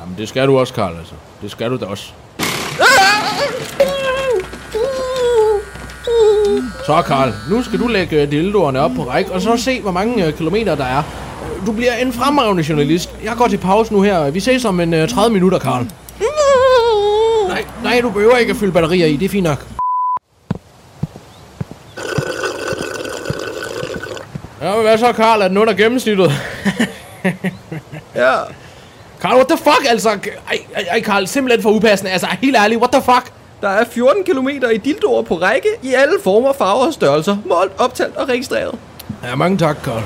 [0.00, 1.14] Jamen, det skal du også, Karl, altså.
[1.42, 2.12] Det skal du da også.
[6.86, 10.26] Så, Karl, nu skal du lægge dildoerne op på række, og så se, hvor mange
[10.26, 11.27] øh, kilometer der er.
[11.66, 13.10] Du bliver en fremragende journalist.
[13.24, 14.30] Jeg går til pause nu her.
[14.30, 15.86] Vi ses om en øh, 30 minutter, Karl.
[17.48, 19.16] Nej, nej, du behøver ikke at fylde batterier i.
[19.16, 19.66] Det er fint nok.
[24.62, 25.40] Ja, men hvad så, Karl?
[25.42, 26.32] Er den under gennemsnittet?
[28.14, 28.34] Ja.
[29.20, 30.08] Karl, what the fuck, altså?
[30.08, 30.58] Ej,
[30.90, 32.10] ej Karl, simpelthen for upassende.
[32.12, 33.32] Altså, helt ærligt, what the fuck?
[33.60, 37.36] Der er 14 km i dildoer på række i alle former, farver og størrelser.
[37.46, 38.74] Målt, optalt og registreret.
[39.24, 40.02] Ja, mange tak, Karl.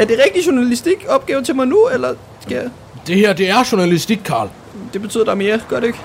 [0.00, 2.70] Er det rigtig journalistik opgave til mig nu, eller skal jeg...
[3.06, 4.48] Det her, det er journalistik, Karl.
[4.92, 5.98] Det betyder, der er mere, gør det ikke?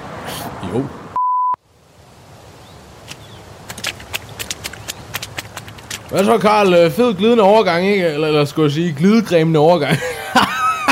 [0.74, 0.86] Jo.
[6.10, 6.74] Hvad så, Karl?
[6.74, 8.06] Øh, Fed glidende overgang, ikke?
[8.06, 9.98] Eller, eller skulle jeg sige, glidegræmende overgang.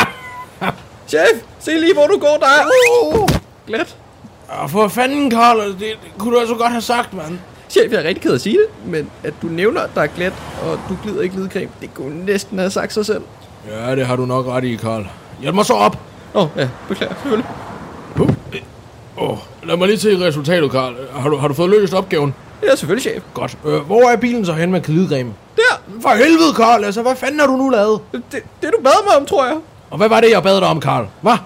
[1.08, 2.47] Chef, se lige, hvor du går der.
[3.04, 3.30] Uh,
[3.68, 3.97] glat.
[4.49, 5.68] Ja, for fanden, Karl.
[5.68, 7.39] Det, det kunne du altså godt have sagt, mand.
[7.74, 10.01] Chef, jeg er rigtig ked af at sige det, men at du nævner, at der
[10.01, 13.21] er glat, og du glider ikke glidecreme, det kunne næsten have sagt sig selv.
[13.69, 15.05] Ja, det har du nok ret i, Karl.
[15.41, 15.97] Hjælp mig så op.
[16.34, 17.49] Åh, oh, ja, beklager, selvfølgelig.
[19.17, 20.95] Åh, oh, lad mig lige se resultatet, Karl.
[21.15, 22.34] Har du, har du fået løst opgaven?
[22.63, 23.24] Ja, selvfølgelig, chef.
[23.34, 23.57] Godt.
[23.65, 25.34] Øh, hvor er bilen så hen med glidegræme?
[25.55, 26.84] Der, For helvede, Karl.
[26.84, 27.99] Altså, hvad fanden har du nu lavet?
[28.11, 29.57] det, det du bad mig om, tror jeg.
[29.89, 31.05] Og hvad var det, jeg bad dig om, Karl?
[31.21, 31.38] Hvad?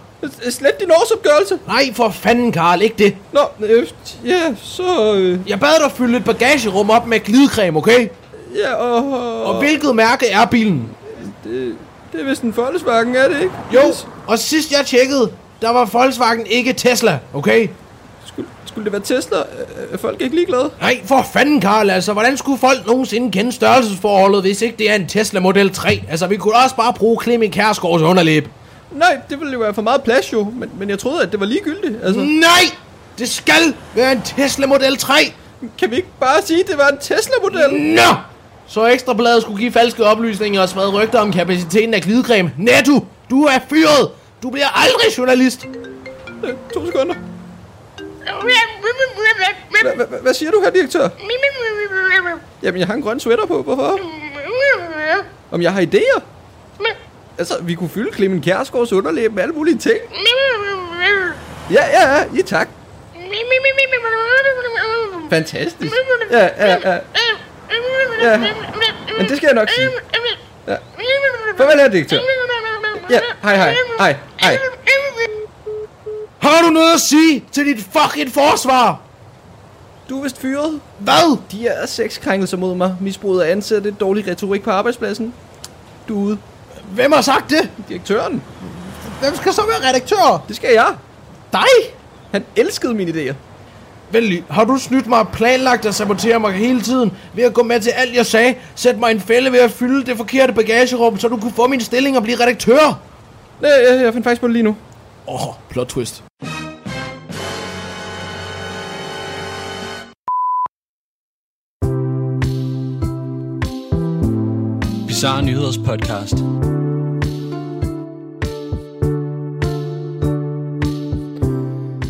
[0.50, 1.60] Slet din årsopgørelse.
[1.68, 2.82] Nej, for fanden, Karl.
[2.82, 3.16] Ikke det.
[3.34, 3.88] Nå, øh,
[4.26, 5.16] ja, så...
[5.16, 8.08] Øh, Jeg bad dig fylde et bagagerum op med glidecreme, okay?
[8.56, 9.12] ja, og...
[9.12, 10.90] Og, Og hvilket mærke er bilen?
[11.44, 11.76] det,
[12.14, 13.54] det er vist en Volkswagen, er det ikke?
[13.74, 13.80] Jo,
[14.28, 17.68] og sidst jeg tjekkede, der var Volkswagen ikke Tesla, okay?
[18.26, 19.38] Skulle, skulle det være Tesla?
[19.38, 20.70] Øh, Er folk ikke ligeglade?
[20.82, 22.14] Nej, for fanden, Karl, altså.
[22.14, 26.02] Hvordan skulle folk nogensinde kende størrelsesforholdet, hvis ikke det er en Tesla Model 3?
[26.10, 28.48] Altså, vi kunne også bare bruge Clemen Kærsgaards underlæb.
[28.92, 31.40] Nej, det ville jo være for meget plads jo, men, men jeg troede, at det
[31.40, 31.96] var ligegyldigt.
[32.04, 32.64] Altså, Nej!
[33.20, 35.14] Det skal være en Tesla Model 3!
[35.80, 37.74] kan vi ikke bare sige, at det var en Tesla-model?
[37.82, 38.02] Nå!
[38.68, 42.52] Så Ekstrabladet skulle give falske oplysninger og sprede rygter om kapaciteten af glidecreme.
[42.58, 44.10] Netto, du er fyret!
[44.44, 45.66] Du bliver aldrig journalist!
[46.44, 47.16] Øh, to sekunder.
[49.88, 51.00] Hva- hva- hva- Hvad siger du her, direktør?
[52.64, 53.62] Jamen, jeg har en grøn sweater på.
[53.64, 54.00] Hvorfor?
[55.52, 56.20] Om jeg har idéer?
[57.38, 59.98] Altså, vi kunne fylde Clemen Kjærsgaards underlæb med alle mulige ting.
[61.72, 62.24] Ja, ja, ja.
[62.36, 62.68] Ja, tak.
[65.30, 65.94] Fantastisk.
[66.32, 66.98] Ja, ja, ja.
[68.22, 68.38] Ja.
[69.18, 69.90] Men det skal jeg nok sige.
[70.68, 70.76] Ja.
[71.58, 72.18] Farvel her, direktør.
[73.10, 73.76] Ja, hej, hej.
[74.00, 74.58] Hej, hej.
[76.40, 79.02] Har du noget at sige til dit fucking forsvar?
[80.10, 80.82] Du er vist fyret.
[81.00, 81.38] Hvad?
[81.52, 82.96] De er sexkrænkelser mod mig.
[83.02, 85.34] Misbruget af ansatte, dårlig retorik på arbejdspladsen.
[86.08, 86.38] Du er ude.
[86.94, 87.70] Hvem har sagt det?
[87.90, 88.44] Direktøren.
[89.20, 90.44] Hvem skal så være redaktør?
[90.48, 90.88] Det skal jeg.
[91.52, 91.94] Dig?
[92.32, 93.34] Han elskede mine idéer.
[94.12, 97.64] Vel har du snydt mig og planlagt at sabotere mig hele tiden ved at gå
[97.64, 101.20] med til alt jeg sagde, sætte mig en fælde ved at fylde det forkerte bagagerum,
[101.20, 103.00] så du kunne få min stilling og blive redaktør?
[103.62, 104.76] Nej, jeg, jeg finder faktisk på det lige nu.
[105.28, 106.24] Åh, oh, plot twist.
[115.18, 116.38] Bizarre Nyheders podcast.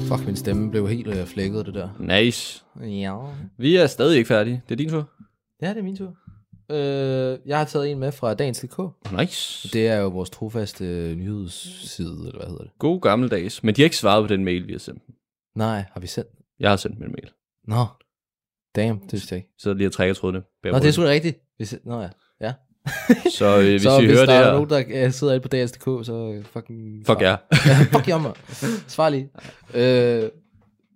[0.07, 1.89] Fuck, min stemme blev helt øh, flækket, det der.
[1.99, 2.63] Nice.
[2.81, 3.15] Ja.
[3.57, 4.61] Vi er stadig ikke færdige.
[4.69, 5.09] Det er din tur.
[5.61, 6.15] Ja, det er min tur.
[6.71, 8.79] Øh, jeg har taget en med fra Dagens.dk.
[9.19, 9.69] Nice.
[9.73, 12.71] Det er jo vores trofaste øh, nyhedsside, eller hvad hedder det?
[12.79, 13.63] God gammeldags.
[13.63, 15.15] Men de har ikke svaret på den mail, vi har sendt dem.
[15.55, 16.29] Nej, har vi sendt?
[16.59, 17.29] Jeg har sendt en mail.
[17.67, 17.85] Nå.
[18.75, 19.53] Damn, det vidste jeg ikke.
[19.57, 20.43] Så lige at trække trådene.
[20.63, 21.39] Nå, det er sgu da rigtigt.
[21.85, 22.09] Nå ja.
[23.37, 24.53] Så øh, hvis så I hvis hører der det er her...
[24.53, 27.05] nogen, der øh, sidder inde på Dagens.dk, så øh, fucking...
[27.05, 27.37] Fuck jer.
[27.67, 28.35] ja, fuck jer, mand.
[28.87, 29.29] Svar lige.
[29.73, 30.29] Øh,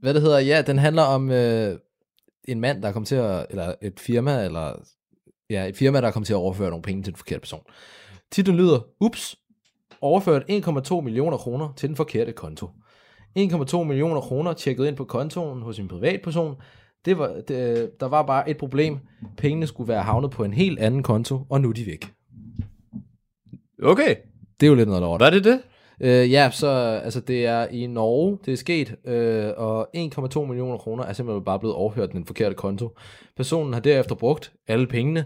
[0.01, 1.77] hvad det hedder, ja, den handler om øh,
[2.47, 4.73] en mand, der er kommet til at, eller et firma, eller
[5.49, 7.61] ja, et firma, der er kommet til at overføre nogle penge til den forkerte person.
[8.31, 9.35] Titlen lyder, ups,
[10.01, 12.69] overført 1,2 millioner kroner til den forkerte konto.
[13.39, 16.55] 1,2 millioner kroner tjekket ind på kontoen hos en privatperson.
[17.05, 18.99] Det var, det, der var bare et problem.
[19.37, 22.13] Pengene skulle være havnet på en helt anden konto, og nu er de væk.
[23.83, 24.15] Okay.
[24.59, 25.19] Det er jo lidt noget lort.
[25.19, 25.61] Var det det?
[26.01, 26.67] Øh, ja, så
[27.03, 31.45] altså, det er i Norge, det er sket, øh, og 1,2 millioner kroner er simpelthen
[31.45, 32.97] bare blevet overført den forkerte konto.
[33.37, 35.25] Personen har derefter brugt alle pengene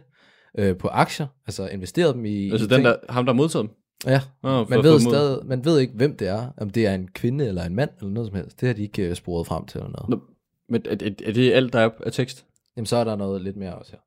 [0.57, 2.51] øh, på aktier, altså investeret dem i...
[2.51, 2.86] Altså i den ting.
[2.86, 3.76] der, ham der modtaget dem?
[4.05, 7.07] Ja, for man ved, stadig, man ved ikke, hvem det er, om det er en
[7.07, 8.61] kvinde eller en mand, eller noget som helst.
[8.61, 10.21] Det har de ikke øh, sporet frem til eller noget.
[10.70, 12.45] Men er, er, er det alt, der er af tekst?
[12.78, 13.99] Jamen, så er der noget lidt mere også her.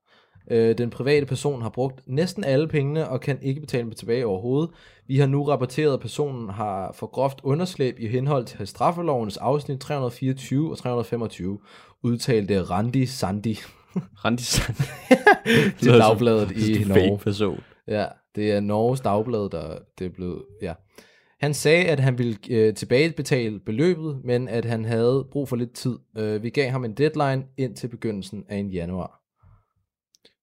[0.51, 4.27] Øh, den private person har brugt næsten alle pengene og kan ikke betale dem tilbage
[4.27, 4.71] overhovedet.
[5.07, 9.81] Vi har nu rapporteret, at personen har for groft underslæb i henhold til straffelovens afsnit
[9.81, 11.59] 324 og 325,
[12.03, 13.55] udtalte Randi Sandi
[14.25, 14.77] Randi Sand.
[15.81, 17.19] til dagbladet i Fake Norge.
[17.19, 17.61] person.
[17.89, 20.75] Ja, det er Norges dagblad, der det er blevet, ja.
[21.41, 25.73] Han sagde, at han ville øh, tilbagebetale beløbet, men at han havde brug for lidt
[25.73, 25.99] tid.
[26.19, 29.23] Øh, vi gav ham en deadline ind til begyndelsen af en januar.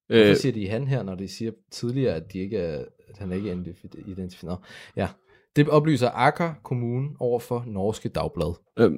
[0.08, 3.18] Hvorfor Øh, siger de han her, når de siger tidligere, at, de ikke er, at
[3.18, 4.58] han ikke er identifi- identificeret?
[4.96, 5.08] Ja,
[5.56, 8.54] Det oplyser Akker Kommune over for Norske Dagblad.
[8.80, 8.98] Øhm,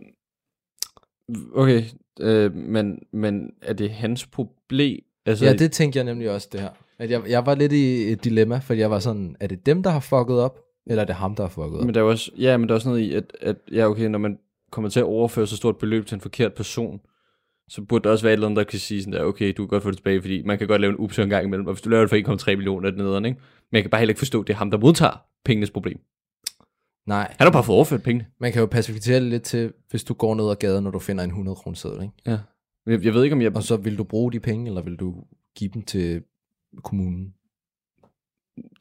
[1.56, 1.84] okay,
[2.20, 5.04] øh, men, men er det hans problem?
[5.26, 6.70] Altså, Ja, det tænkte jeg nemlig også, det her.
[7.00, 9.84] At jeg, jeg var lidt i et dilemma, fordi jeg var sådan, er det dem,
[9.84, 10.60] der har fucket op,
[10.90, 11.86] eller er det ham, der har fucket op?
[11.86, 14.06] Men der er også, ja, men der er også noget i, at, at ja, okay,
[14.08, 14.40] når man
[14.72, 17.00] kommer til at overføre så stort beløb til en forkert person,
[17.70, 19.64] så burde der også være et eller andet, der kan sige sådan der, okay, du
[19.64, 21.68] kan godt få det tilbage, fordi man kan godt lave en ups en gang imellem,
[21.68, 23.40] og hvis du laver det for 1,3 millioner, er det nederen, ikke?
[23.72, 26.00] Men jeg kan bare heller ikke forstå, at det er ham, der modtager pengenes problem.
[27.08, 28.26] Nej, Han har bare fået overført pengene.
[28.40, 31.24] man kan jo det lidt til, hvis du går ned ad gaden, når du finder
[31.24, 32.14] en 100 kroner seddel, ikke?
[32.26, 32.40] Ja.
[32.86, 33.56] Jeg, jeg ved ikke, om jeg...
[33.56, 35.16] Og så vil du bruge de penge, eller vil du
[35.58, 36.24] give dem til
[36.84, 37.34] kommunen?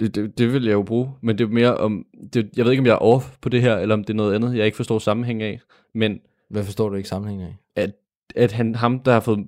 [0.01, 2.07] Det, det, det vil jeg jo bruge, men det er mere om...
[2.33, 4.16] Det, jeg ved ikke, om jeg er off på det her, eller om det er
[4.16, 5.61] noget andet, jeg ikke forstår sammenhæng af.
[5.95, 6.18] Men
[6.51, 7.89] Hvad forstår du ikke sammenhængen af?
[8.37, 9.47] at han, ham, der har fået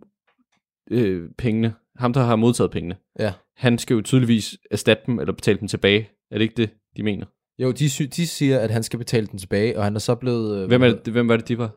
[0.91, 3.33] øh, pengene, ham, der har modtaget pengene, Ja.
[3.57, 6.09] han skal jo tydeligvis erstatte dem, eller betale dem tilbage.
[6.31, 7.26] Er det ikke det, de mener?
[7.59, 10.14] Jo, de, sy- de siger, at han skal betale den tilbage, og han er så
[10.14, 10.59] blevet...
[10.62, 11.70] øh, Hvem, er det, hvem var det, de var?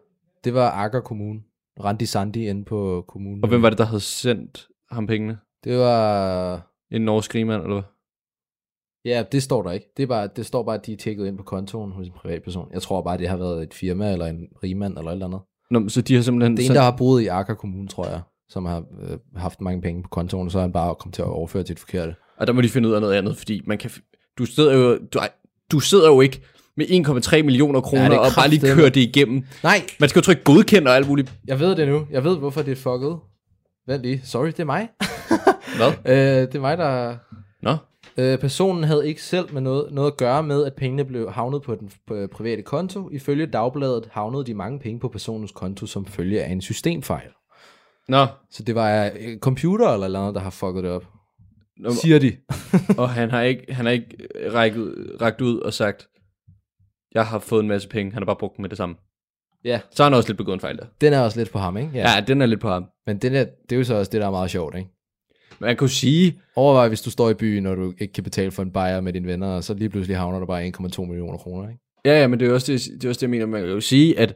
[0.44, 1.42] Det var Akker Kommune.
[1.84, 3.44] Randi Sandi inde på kommunen.
[3.44, 5.38] Og hvem var det, der havde sendt ham pengene?
[5.64, 6.68] Det var...
[6.92, 7.84] En norsk rigmand, eller hvad?
[9.06, 9.86] Ja, det står der ikke.
[9.98, 12.14] Det, er bare, det står bare, at de er tjekket ind på kontoen hos en
[12.22, 12.68] privatperson.
[12.74, 15.40] Jeg tror bare, det har været et firma, eller en rigmand, eller et eller andet.
[15.72, 16.58] Nå, så de har simpelthen...
[16.58, 19.62] Det er en, der har boet i Akker Kommune, tror jeg, som har øh, haft
[19.62, 21.80] mange penge på kontoen, og så er han bare kommet til at overføre til et
[21.80, 22.10] forkert.
[22.38, 23.92] Og der må de finde ud af noget andet, fordi man kan...
[24.38, 25.30] Du sidder jo, du, ej,
[25.72, 26.42] du sidder jo ikke
[26.78, 29.44] med 1,3 millioner kroner Ja, og bare lige kører det igennem.
[29.64, 31.34] Nej, Man skal jo trykke godkend og alt muligt.
[31.48, 32.06] jeg ved det nu.
[32.12, 33.18] Jeg ved, hvorfor det er fucket.
[33.88, 34.22] Vent lige.
[34.24, 34.90] Sorry, det er mig.
[35.76, 35.92] Hvad?
[36.14, 37.16] øh, det er mig, der...
[37.64, 37.76] Nå,
[38.18, 41.62] Øh, personen havde ikke selv med noget, noget at gøre med, at pengene blev havnet
[41.62, 43.10] på den på, øh, private konto.
[43.10, 47.30] Ifølge dagbladet havnede de mange penge på personens konto som følge af en systemfejl.
[48.08, 48.26] Nå.
[48.50, 51.06] Så det var øh, computer eller noget, der har fucket det op.
[51.78, 52.38] Nå, Siger de.
[53.02, 54.18] og han har ikke, han har ikke
[54.54, 56.08] rækket, rækket ud og sagt,
[57.14, 58.96] jeg har fået en masse penge, han har bare brugt dem med det samme.
[59.64, 59.80] Ja.
[59.92, 60.86] Så har han også lidt begået en fejl der.
[61.02, 61.92] Den er også lidt på ham, ikke?
[61.94, 62.86] Ja, ja den er lidt på ham.
[63.06, 64.90] Men den er, det er jo så også det, der er meget sjovt, ikke?
[65.62, 68.64] Man jo sige, Overvej, hvis du står i byen, og du ikke kan betale for
[68.64, 71.70] en bajer med dine venner, og så lige pludselig havner der bare 1,2 millioner kroner,
[71.70, 71.82] ikke?
[72.06, 73.70] ja, ja, men det er også det, det, er også det jeg mener, man kan
[73.70, 74.36] jo sige, at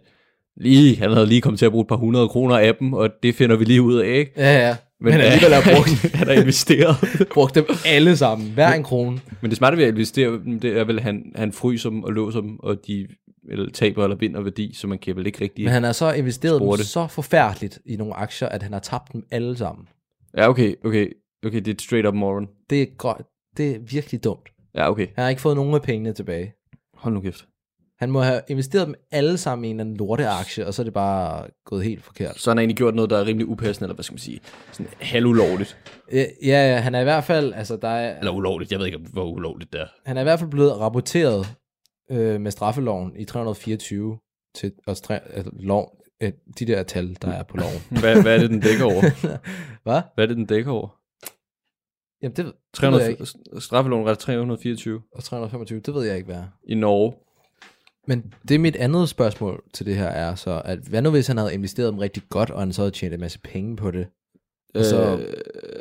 [0.57, 3.09] lige, han havde lige kommet til at bruge et par hundrede kroner af dem, og
[3.23, 4.31] det finder vi lige ud af, ikke?
[4.37, 4.75] Ja, ja.
[4.99, 6.95] Men, men alligevel har brugt, han har investeret.
[7.33, 8.51] brugt dem alle sammen.
[8.51, 9.19] Hver en krone.
[9.41, 12.03] Men det smarte ved at investere, dem, det er vel, at han, han fryser dem
[12.03, 13.07] og låser dem, og de
[13.49, 15.63] eller taber eller vinder værdi, så man kan vel ikke rigtig...
[15.63, 19.13] Men han har så investeret dem så forfærdeligt i nogle aktier, at han har tabt
[19.13, 19.87] dem alle sammen.
[20.37, 21.11] Ja, okay, okay,
[21.45, 22.47] okay, det er straight up moron.
[22.69, 23.25] Det er, grønt.
[23.57, 24.49] det er virkelig dumt.
[24.75, 26.53] Ja, okay, Han har ikke fået nogen af pengene tilbage.
[26.93, 27.45] hold nu kæft.
[27.99, 30.83] Han må have investeret dem alle sammen i en eller anden lorteaktie, og så er
[30.83, 32.39] det bare gået helt forkert.
[32.39, 34.39] Så han har egentlig gjort noget, der er rimelig upassende, eller hvad skal man sige,
[34.71, 35.77] sådan halvulovligt.
[36.11, 38.97] Ja, ja, han er i hvert fald, altså der er, Eller ulovligt, jeg ved ikke,
[39.13, 39.85] hvor ulovligt det er.
[40.05, 41.45] han er i hvert fald blevet rapporteret
[42.11, 44.17] øh, med straffeloven i 324
[44.55, 47.81] til os tre, altså, lov, øh, de der tal, der er på loven.
[47.89, 49.01] Hvad, hvad er det, den dækker over?
[49.83, 50.01] Hvad?
[50.15, 50.99] Hvad er det, den dækker over?
[52.21, 53.25] Jamen, det, det ved jeg 300, ikke.
[53.61, 56.47] straffeloven ret 324 Og 325, det ved jeg ikke, hvad er.
[56.67, 57.13] i Norge.
[58.07, 61.27] Men det er mit andet spørgsmål til det her er så, at hvad nu hvis
[61.27, 63.91] han havde investeret dem rigtig godt, og han så havde tjent en masse penge på
[63.91, 64.07] det?
[64.75, 65.33] Og så, Øh,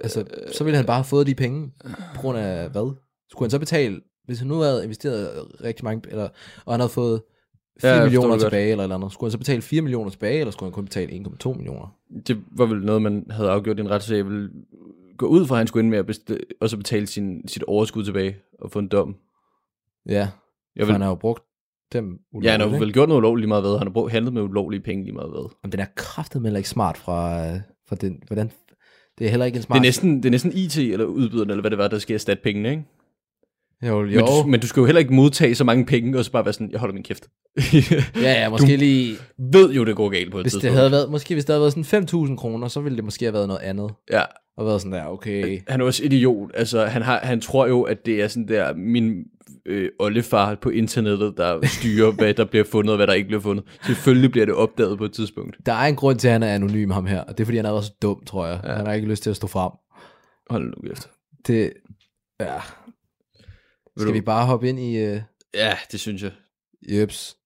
[0.03, 1.73] altså, så ville han bare have fået de penge,
[2.15, 2.95] på grund af hvad?
[3.31, 6.29] Skulle han så betale, hvis han nu havde investeret rigtig mange, eller,
[6.65, 7.23] og han havde fået
[7.81, 10.51] 4 Ja, millioner tilbage, eller eller andet, skulle han så betale 4 millioner tilbage, eller
[10.51, 11.13] skulle han kun betale
[11.47, 11.97] 1,2 millioner?
[12.27, 14.17] det var vel noget, man havde afgjort i en retssag.
[14.17, 14.51] Jeg ville
[15.19, 17.63] gå ud fra, at han skulle ind med at best- og så betale sin, sit
[17.63, 19.17] overskud tilbage og få en dom.
[20.09, 20.29] Ja,
[20.77, 21.43] Jeg vil, han har jo brugt
[21.93, 23.79] dem ulovligt, ja, han har vel gjort noget ulovligt lige meget hvad.
[23.79, 25.51] Han har brugt, handlet med ulovlige penge lige meget hvad.
[25.63, 28.51] Men den er kraftet med ikke smart fra, øh, fra den, hvordan,
[29.19, 29.75] det er heller ikke en smart...
[29.77, 32.15] Det er, næsten, det er næsten IT eller udbyderen, eller hvad det var, der skal
[32.15, 32.85] erstatte pengene, ikke?
[33.89, 34.05] Jo, jo.
[34.05, 36.45] Men du, men du skal jo heller ikke modtage så mange penge, og så bare
[36.45, 37.29] være sådan, jeg holder min kæft.
[38.23, 39.17] ja, ja, måske Du- lige...
[39.53, 40.79] ved jo, det går galt på et Hvis det tidspunkt.
[40.79, 43.33] havde været, måske hvis det havde været sådan 5.000 kroner, så ville det måske have
[43.35, 43.91] været noget andet.
[44.13, 44.23] Ja,
[44.57, 45.61] Og været sådan der, okay.
[45.69, 46.51] han er også idiot.
[46.55, 49.15] Altså, han, har, han tror jo, at det er sådan der, min
[49.67, 53.41] øh, oldefar på internettet, der styrer, hvad der bliver fundet, og hvad der ikke bliver
[53.43, 53.65] fundet.
[53.87, 55.57] Selvfølgelig bliver det opdaget på et tidspunkt.
[55.67, 57.21] Der er en grund til, at han er anonym, ham her.
[57.21, 58.61] Og det er, fordi han er også dum, tror jeg.
[58.65, 58.73] Ja.
[58.73, 59.71] Han har ikke lyst til at stå frem.
[60.51, 61.09] Hold nu kæft.
[61.47, 61.73] Det...
[62.41, 62.55] Ja.
[63.97, 65.13] Skal du- vi bare hoppe ind i...
[65.13, 65.21] Uh,
[65.55, 66.31] Ja, det synes jeg.
[66.89, 67.37] Jeps.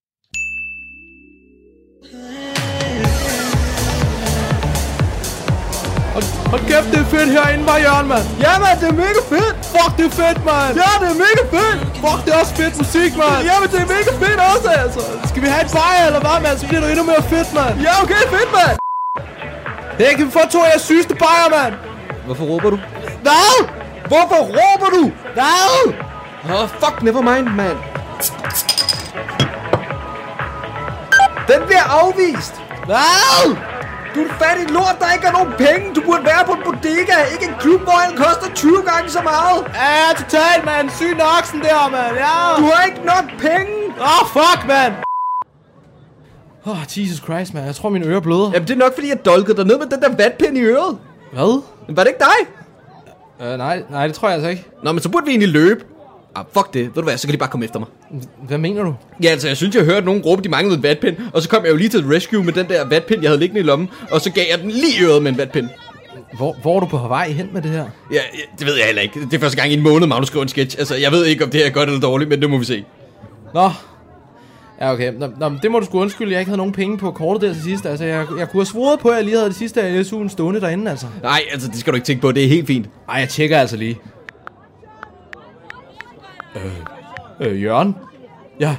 [6.53, 8.25] Hold kæft, det er fedt herinde, var Jørgen, mand.
[8.47, 9.55] Ja, mand, det er mega fedt.
[9.75, 10.71] Fuck, det er fedt, mand.
[10.83, 11.79] Ja, det er mega fedt.
[12.05, 13.41] Fuck, det er også fedt musik, mand.
[13.51, 15.03] Ja, men det er mega fedt også, altså.
[15.31, 16.57] Skal vi have et bajer, eller hvad, mand?
[16.61, 17.75] Så bliver det endnu mere fedt, mand.
[17.87, 18.75] Ja, okay, fedt, mand.
[20.01, 21.75] Hey, kan vi få to af jeres sygeste bajer, mand?
[22.27, 22.79] Hvorfor råber du?
[23.27, 23.51] Hvad?
[24.11, 25.03] Hvorfor råber du?
[25.37, 25.73] Hvad?
[26.51, 27.79] Oh, fuck, never mind, mand.
[31.51, 32.55] Den bliver afvist!
[32.87, 33.57] Hvad?
[34.15, 35.95] Du er fattig lort, der ikke har nogen penge.
[35.95, 39.23] Du burde være på en bodega, ikke en klub, hvor den koster 20 gange så
[39.23, 39.59] meget.
[39.83, 40.91] Ja, totalt, mand.
[40.91, 42.15] Syg oksen der, mand.
[42.25, 42.37] Ja.
[42.61, 43.73] Du har ikke nok penge.
[44.01, 44.93] Åh, oh, fuck, mand.
[46.67, 47.67] Åh, oh, Jesus Christ, mand.
[47.67, 48.51] Jeg tror, mine ører bløder.
[48.53, 50.99] Jamen, det er nok, fordi jeg dolkede dig ned med den der vatpind i øret.
[51.33, 51.63] Hvad?
[51.87, 52.41] Men var det ikke dig?
[53.41, 54.65] Uh, nej, nej, det tror jeg altså ikke.
[54.83, 55.85] Nå, men så burde vi egentlig løbe.
[56.35, 56.83] Ah, fuck det.
[56.83, 57.89] Ved du hvad, så kan de bare komme efter mig.
[58.49, 58.95] Hvad mener du?
[59.23, 61.17] Ja, altså, jeg synes, jeg hørte nogen råbe, de manglede en vatpind.
[61.33, 63.41] Og så kom jeg jo lige til et rescue med den der vatpind, jeg havde
[63.41, 63.89] liggende i lommen.
[64.11, 65.69] Og så gav jeg den lige i øret med en vatpind.
[66.37, 67.85] Hvor, hvor er du på Hawaii hen med det her?
[68.13, 68.21] Ja, ja,
[68.59, 69.21] det ved jeg heller ikke.
[69.21, 70.79] Det er første gang i en måned, Magnus skriver en sketch.
[70.79, 72.65] Altså, jeg ved ikke, om det her er godt eller dårligt, men det må vi
[72.65, 72.85] se.
[73.55, 73.71] Nå.
[74.81, 75.13] Ja, okay.
[75.13, 76.33] Nå, nå, det må du sgu undskylde.
[76.33, 77.87] Jeg ikke havde nogen penge på kortet der til sidst.
[77.87, 80.29] Altså, jeg, jeg kunne have svoret på, at jeg lige havde det sidste af SU'en
[80.29, 81.07] stående derinde, altså.
[81.23, 82.33] Nej, altså, det skal du ikke tænke på.
[82.33, 82.89] Det er helt fint.
[83.09, 83.99] Ej, jeg tjekker altså lige.
[86.57, 86.73] Øh,
[87.41, 87.97] øh, Jørgen?
[88.61, 88.77] Ja.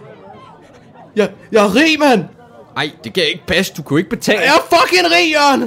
[1.16, 2.24] Jeg, jeg er rig, mand!
[2.76, 3.74] Nej, det kan ikke passe.
[3.78, 4.40] Du kunne ikke betale.
[4.40, 5.62] Jeg er fucking rig, Jørgen!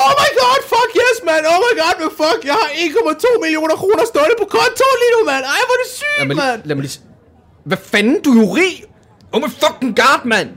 [0.00, 1.40] Oh my god, fuck yes, man!
[1.52, 5.24] Oh my god, men fuck, jeg har 1,2 millioner kroner stående på kontoen lige nu,
[5.30, 5.44] mand!
[5.44, 6.56] Ej, hvor er det sygt, Lad mand!
[6.56, 7.00] lige, lad mig lige...
[7.64, 8.22] Hvad fanden?
[8.22, 8.84] Du er jo rig!
[9.32, 10.48] Oh my fucking god, mand!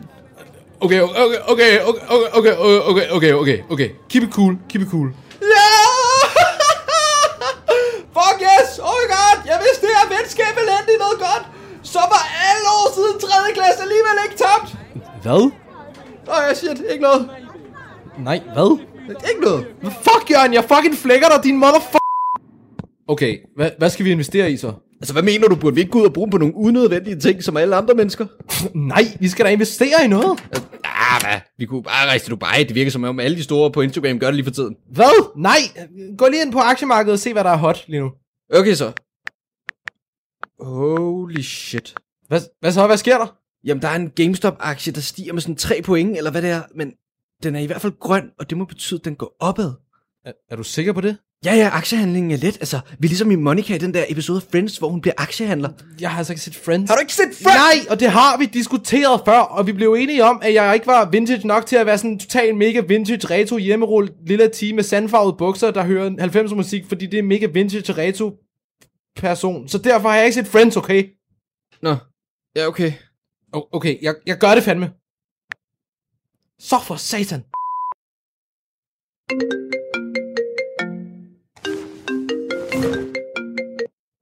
[0.81, 2.05] Okay, okay, okay, okay,
[2.37, 3.89] okay, okay, okay, okay, okay, okay.
[4.09, 5.07] Keep it cool, keep it cool.
[5.41, 5.71] Ja!
[8.17, 8.79] Fuck yes!
[8.79, 9.14] Oh my god!
[9.55, 11.43] Jeg vidste, det her venskab ville ende i noget godt.
[11.93, 13.27] Så var alle år siden 3.
[13.57, 14.69] klasse alligevel ikke tabt.
[15.23, 15.43] Hvad?
[16.27, 16.85] Nå, jeg siger det.
[16.93, 17.21] Ikke noget.
[18.27, 18.69] Nej, hvad?
[19.31, 19.61] Ikke noget.
[20.07, 20.53] Fuck, Jørgen.
[20.53, 21.99] Jeg fucking flækker dig, din motherfucker.
[23.07, 24.71] Okay, hvad, hvad skal vi investere i så?
[25.01, 25.55] Altså, hvad mener du?
[25.55, 28.25] Burde vi ikke gå ud og bruge på nogle unødvendige ting, som alle andre mennesker?
[28.93, 30.39] Nej, vi skal da investere i noget.
[30.83, 31.39] Ah, hvad?
[31.57, 32.63] Vi kunne bare rejse til Dubai.
[32.63, 34.75] Det virker som om alle de store på Instagram gør det lige for tiden.
[34.93, 35.31] Hvad?
[35.37, 35.57] Nej.
[36.17, 38.09] Gå lige ind på aktiemarkedet og se, hvad der er hot lige nu.
[38.53, 38.91] Okay, så.
[40.59, 41.95] Holy shit.
[42.27, 42.87] Hvad, hvad så?
[42.87, 43.35] Hvad sker der?
[43.63, 46.61] Jamen, der er en GameStop-aktie, der stiger med sådan 3 point, eller hvad det er,
[46.75, 46.93] men
[47.43, 49.73] den er i hvert fald grøn, og det må betyde, at den går opad.
[50.25, 51.17] Er, er du sikker på det?
[51.45, 52.57] Ja, ja, aktiehandlingen er let.
[52.57, 55.13] Altså, vi er ligesom i Monica i den der episode af Friends, hvor hun bliver
[55.17, 55.69] aktiehandler.
[56.01, 56.89] Jeg har altså ikke set Friends.
[56.89, 57.45] Har du ikke set Friends?
[57.45, 60.87] Nej, og det har vi diskuteret før, og vi blev enige om, at jeg ikke
[60.87, 64.75] var vintage nok til at være sådan en total mega vintage retro hjemmerull lille team
[64.75, 68.33] med sandfarvede bukser, der hører 90'er musik, fordi det er mega vintage retro
[69.15, 69.67] person.
[69.67, 71.15] Så derfor har jeg ikke set Friends, okay?
[71.81, 71.95] Nå,
[72.55, 72.91] ja, okay.
[73.55, 74.93] O- okay, jeg, jeg gør det fandme.
[76.59, 77.43] Så for satan.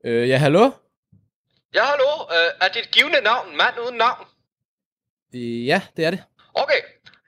[0.06, 0.72] Øh, ja, hallo?
[1.74, 2.10] Ja, hallo.
[2.36, 4.26] Øh, er dit givende navn mand uden navn?
[5.72, 6.24] Ja, det er det.
[6.54, 6.82] Okay,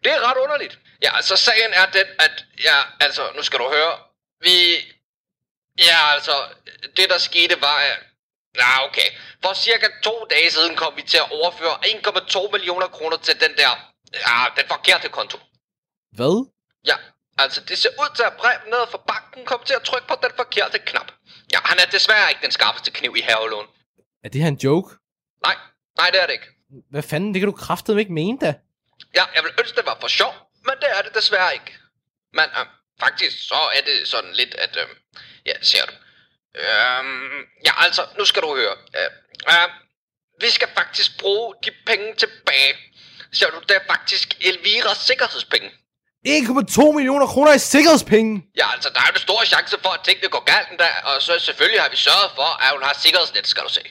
[0.03, 0.80] det er ret underligt.
[1.03, 2.45] Ja, altså sagen er den, at...
[2.63, 3.93] Ja, altså, nu skal du høre.
[4.41, 4.51] Vi...
[5.80, 6.32] Ja, altså,
[6.97, 7.78] det der skete var...
[7.78, 8.03] at-
[8.57, 9.09] Ja, okay.
[9.43, 13.51] For cirka to dage siden kom vi til at overføre 1,2 millioner kroner til den
[13.57, 13.91] der...
[14.13, 15.38] Ja, den forkerte konto.
[16.11, 16.51] Hvad?
[16.86, 16.95] Ja,
[17.38, 20.15] altså det ser ud til at Preben ned fra banken kom til at trykke på
[20.23, 21.11] den forkerte knap.
[21.53, 23.67] Ja, han er desværre ikke den skarpeste kniv i havelån.
[24.23, 24.95] Er det her en joke?
[25.43, 25.55] Nej,
[25.97, 26.47] nej det er det ikke.
[26.91, 27.34] Hvad fanden?
[27.34, 28.53] Det kan du kraftedeme ikke mene da.
[29.15, 30.34] Ja, jeg vil ønske, det var for sjov,
[30.65, 31.71] men det er det desværre ikke.
[32.34, 32.65] Men øh,
[32.99, 34.78] faktisk så er det sådan lidt, at...
[34.78, 34.88] Øh,
[35.46, 35.93] ja, ser du.
[36.64, 38.76] Øhm, ja, altså, nu skal du høre.
[39.00, 39.10] Øh,
[39.54, 39.70] øh,
[40.41, 42.74] vi skal faktisk bruge de penge tilbage.
[43.34, 45.70] Ser du, det er faktisk Elviras sikkerhedspenge.
[46.28, 48.43] 1,2 millioner kroner i sikkerhedspenge.
[48.58, 50.96] Ja, altså, der er jo en stor chance for, at tingene går galt en dag,
[51.04, 53.84] og så selvfølgelig har vi sørget for, at hun har sikkerhedsnet, skal du se.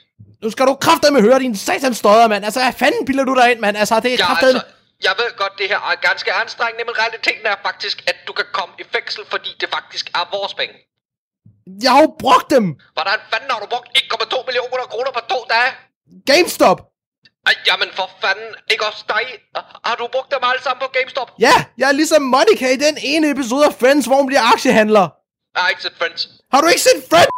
[0.43, 2.45] Nu skal du kraftedeme høre din satans støder, mand.
[2.45, 3.77] Altså, hvad fanden bilder du dig ind, mand?
[3.77, 4.59] Altså, det er Ja, kraftedeme...
[4.59, 4.73] altså,
[5.09, 8.47] jeg ved godt, det her er ganske anstrengende, men realiteten er faktisk, at du kan
[8.53, 10.75] komme i fængsel, fordi det faktisk er vores penge.
[11.83, 12.65] Jeg har jo brugt dem.
[12.97, 15.71] Hvordan fanden har du brugt 1,2 millioner kroner på to dage?
[16.31, 16.79] GameStop.
[17.47, 19.25] Ej, jamen for fanden, ikke også dig?
[19.87, 21.31] Har du brugt dem alle sammen på GameStop?
[21.47, 25.07] Ja, jeg er ligesom Monica i den ene episode af Friends, hvor hun bliver aktiehandler.
[25.55, 26.21] Jeg har ikke set Friends.
[26.53, 27.33] Har du ikke set Friends?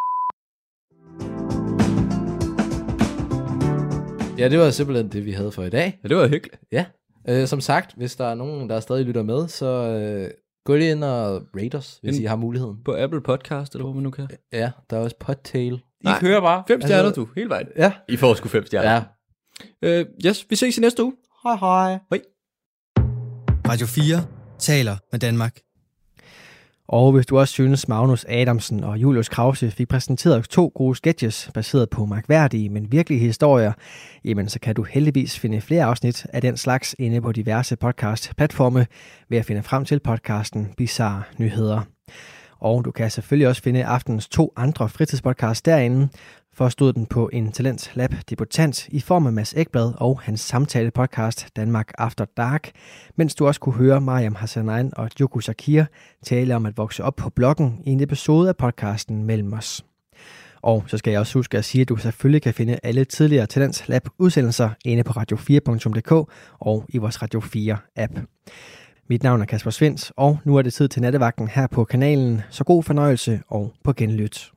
[4.38, 5.98] Ja, det var simpelthen det, vi havde for i dag.
[6.02, 6.60] Ja, det var hyggeligt.
[6.72, 6.84] Ja.
[7.28, 10.30] Øh, som sagt, hvis der er nogen, der stadig lytter med, så øh,
[10.66, 12.76] gå lige ind og rate os, hvis Ind- I har muligheden.
[12.84, 14.28] På Apple Podcast, eller hvor man nu kan.
[14.52, 15.74] Ja, der er også Podtail.
[15.74, 16.20] I Nej.
[16.20, 16.64] kører bare.
[16.68, 17.28] Fem stjerner, Altså- du.
[17.36, 17.66] Hele vejen.
[17.76, 17.92] Ja.
[18.08, 18.92] I får sgu fem stjerner.
[19.82, 20.00] Ja.
[20.00, 21.12] Øh, yes, vi ses i næste uge.
[21.44, 21.98] Hej hej.
[23.68, 24.26] Radio 4
[24.58, 25.58] taler med Danmark.
[26.88, 31.50] Og hvis du også synes, Magnus Adamsen og Julius Krause fik præsenteret to gode sketches,
[31.54, 33.72] baseret på mærkværdige, men virkelige historier,
[34.24, 38.86] jamen så kan du heldigvis finde flere afsnit af den slags inde på diverse podcast-platforme
[39.28, 41.80] ved at finde frem til podcasten Bizarre Nyheder.
[42.60, 46.08] Og du kan selvfølgelig også finde aftenens to andre fritidspodcasts derinde.
[46.56, 50.40] For stod den på en Talent Lab debutant i form af Mads Ekblad og hans
[50.40, 52.70] samtale podcast Danmark After Dark,
[53.16, 55.84] mens du også kunne høre Mariam Hassanain og Joko Shakir
[56.22, 59.84] tale om at vokse op på bloggen i en episode af podcasten Mellem os.
[60.62, 63.46] Og så skal jeg også huske at sige, at du selvfølgelig kan finde alle tidligere
[63.46, 68.12] Talents Lab udsendelser inde på radio4.dk og i vores Radio 4 app.
[69.08, 72.42] Mit navn er Kasper Svens, og nu er det tid til nattevagten her på kanalen,
[72.50, 74.55] så god fornøjelse og på genlyt.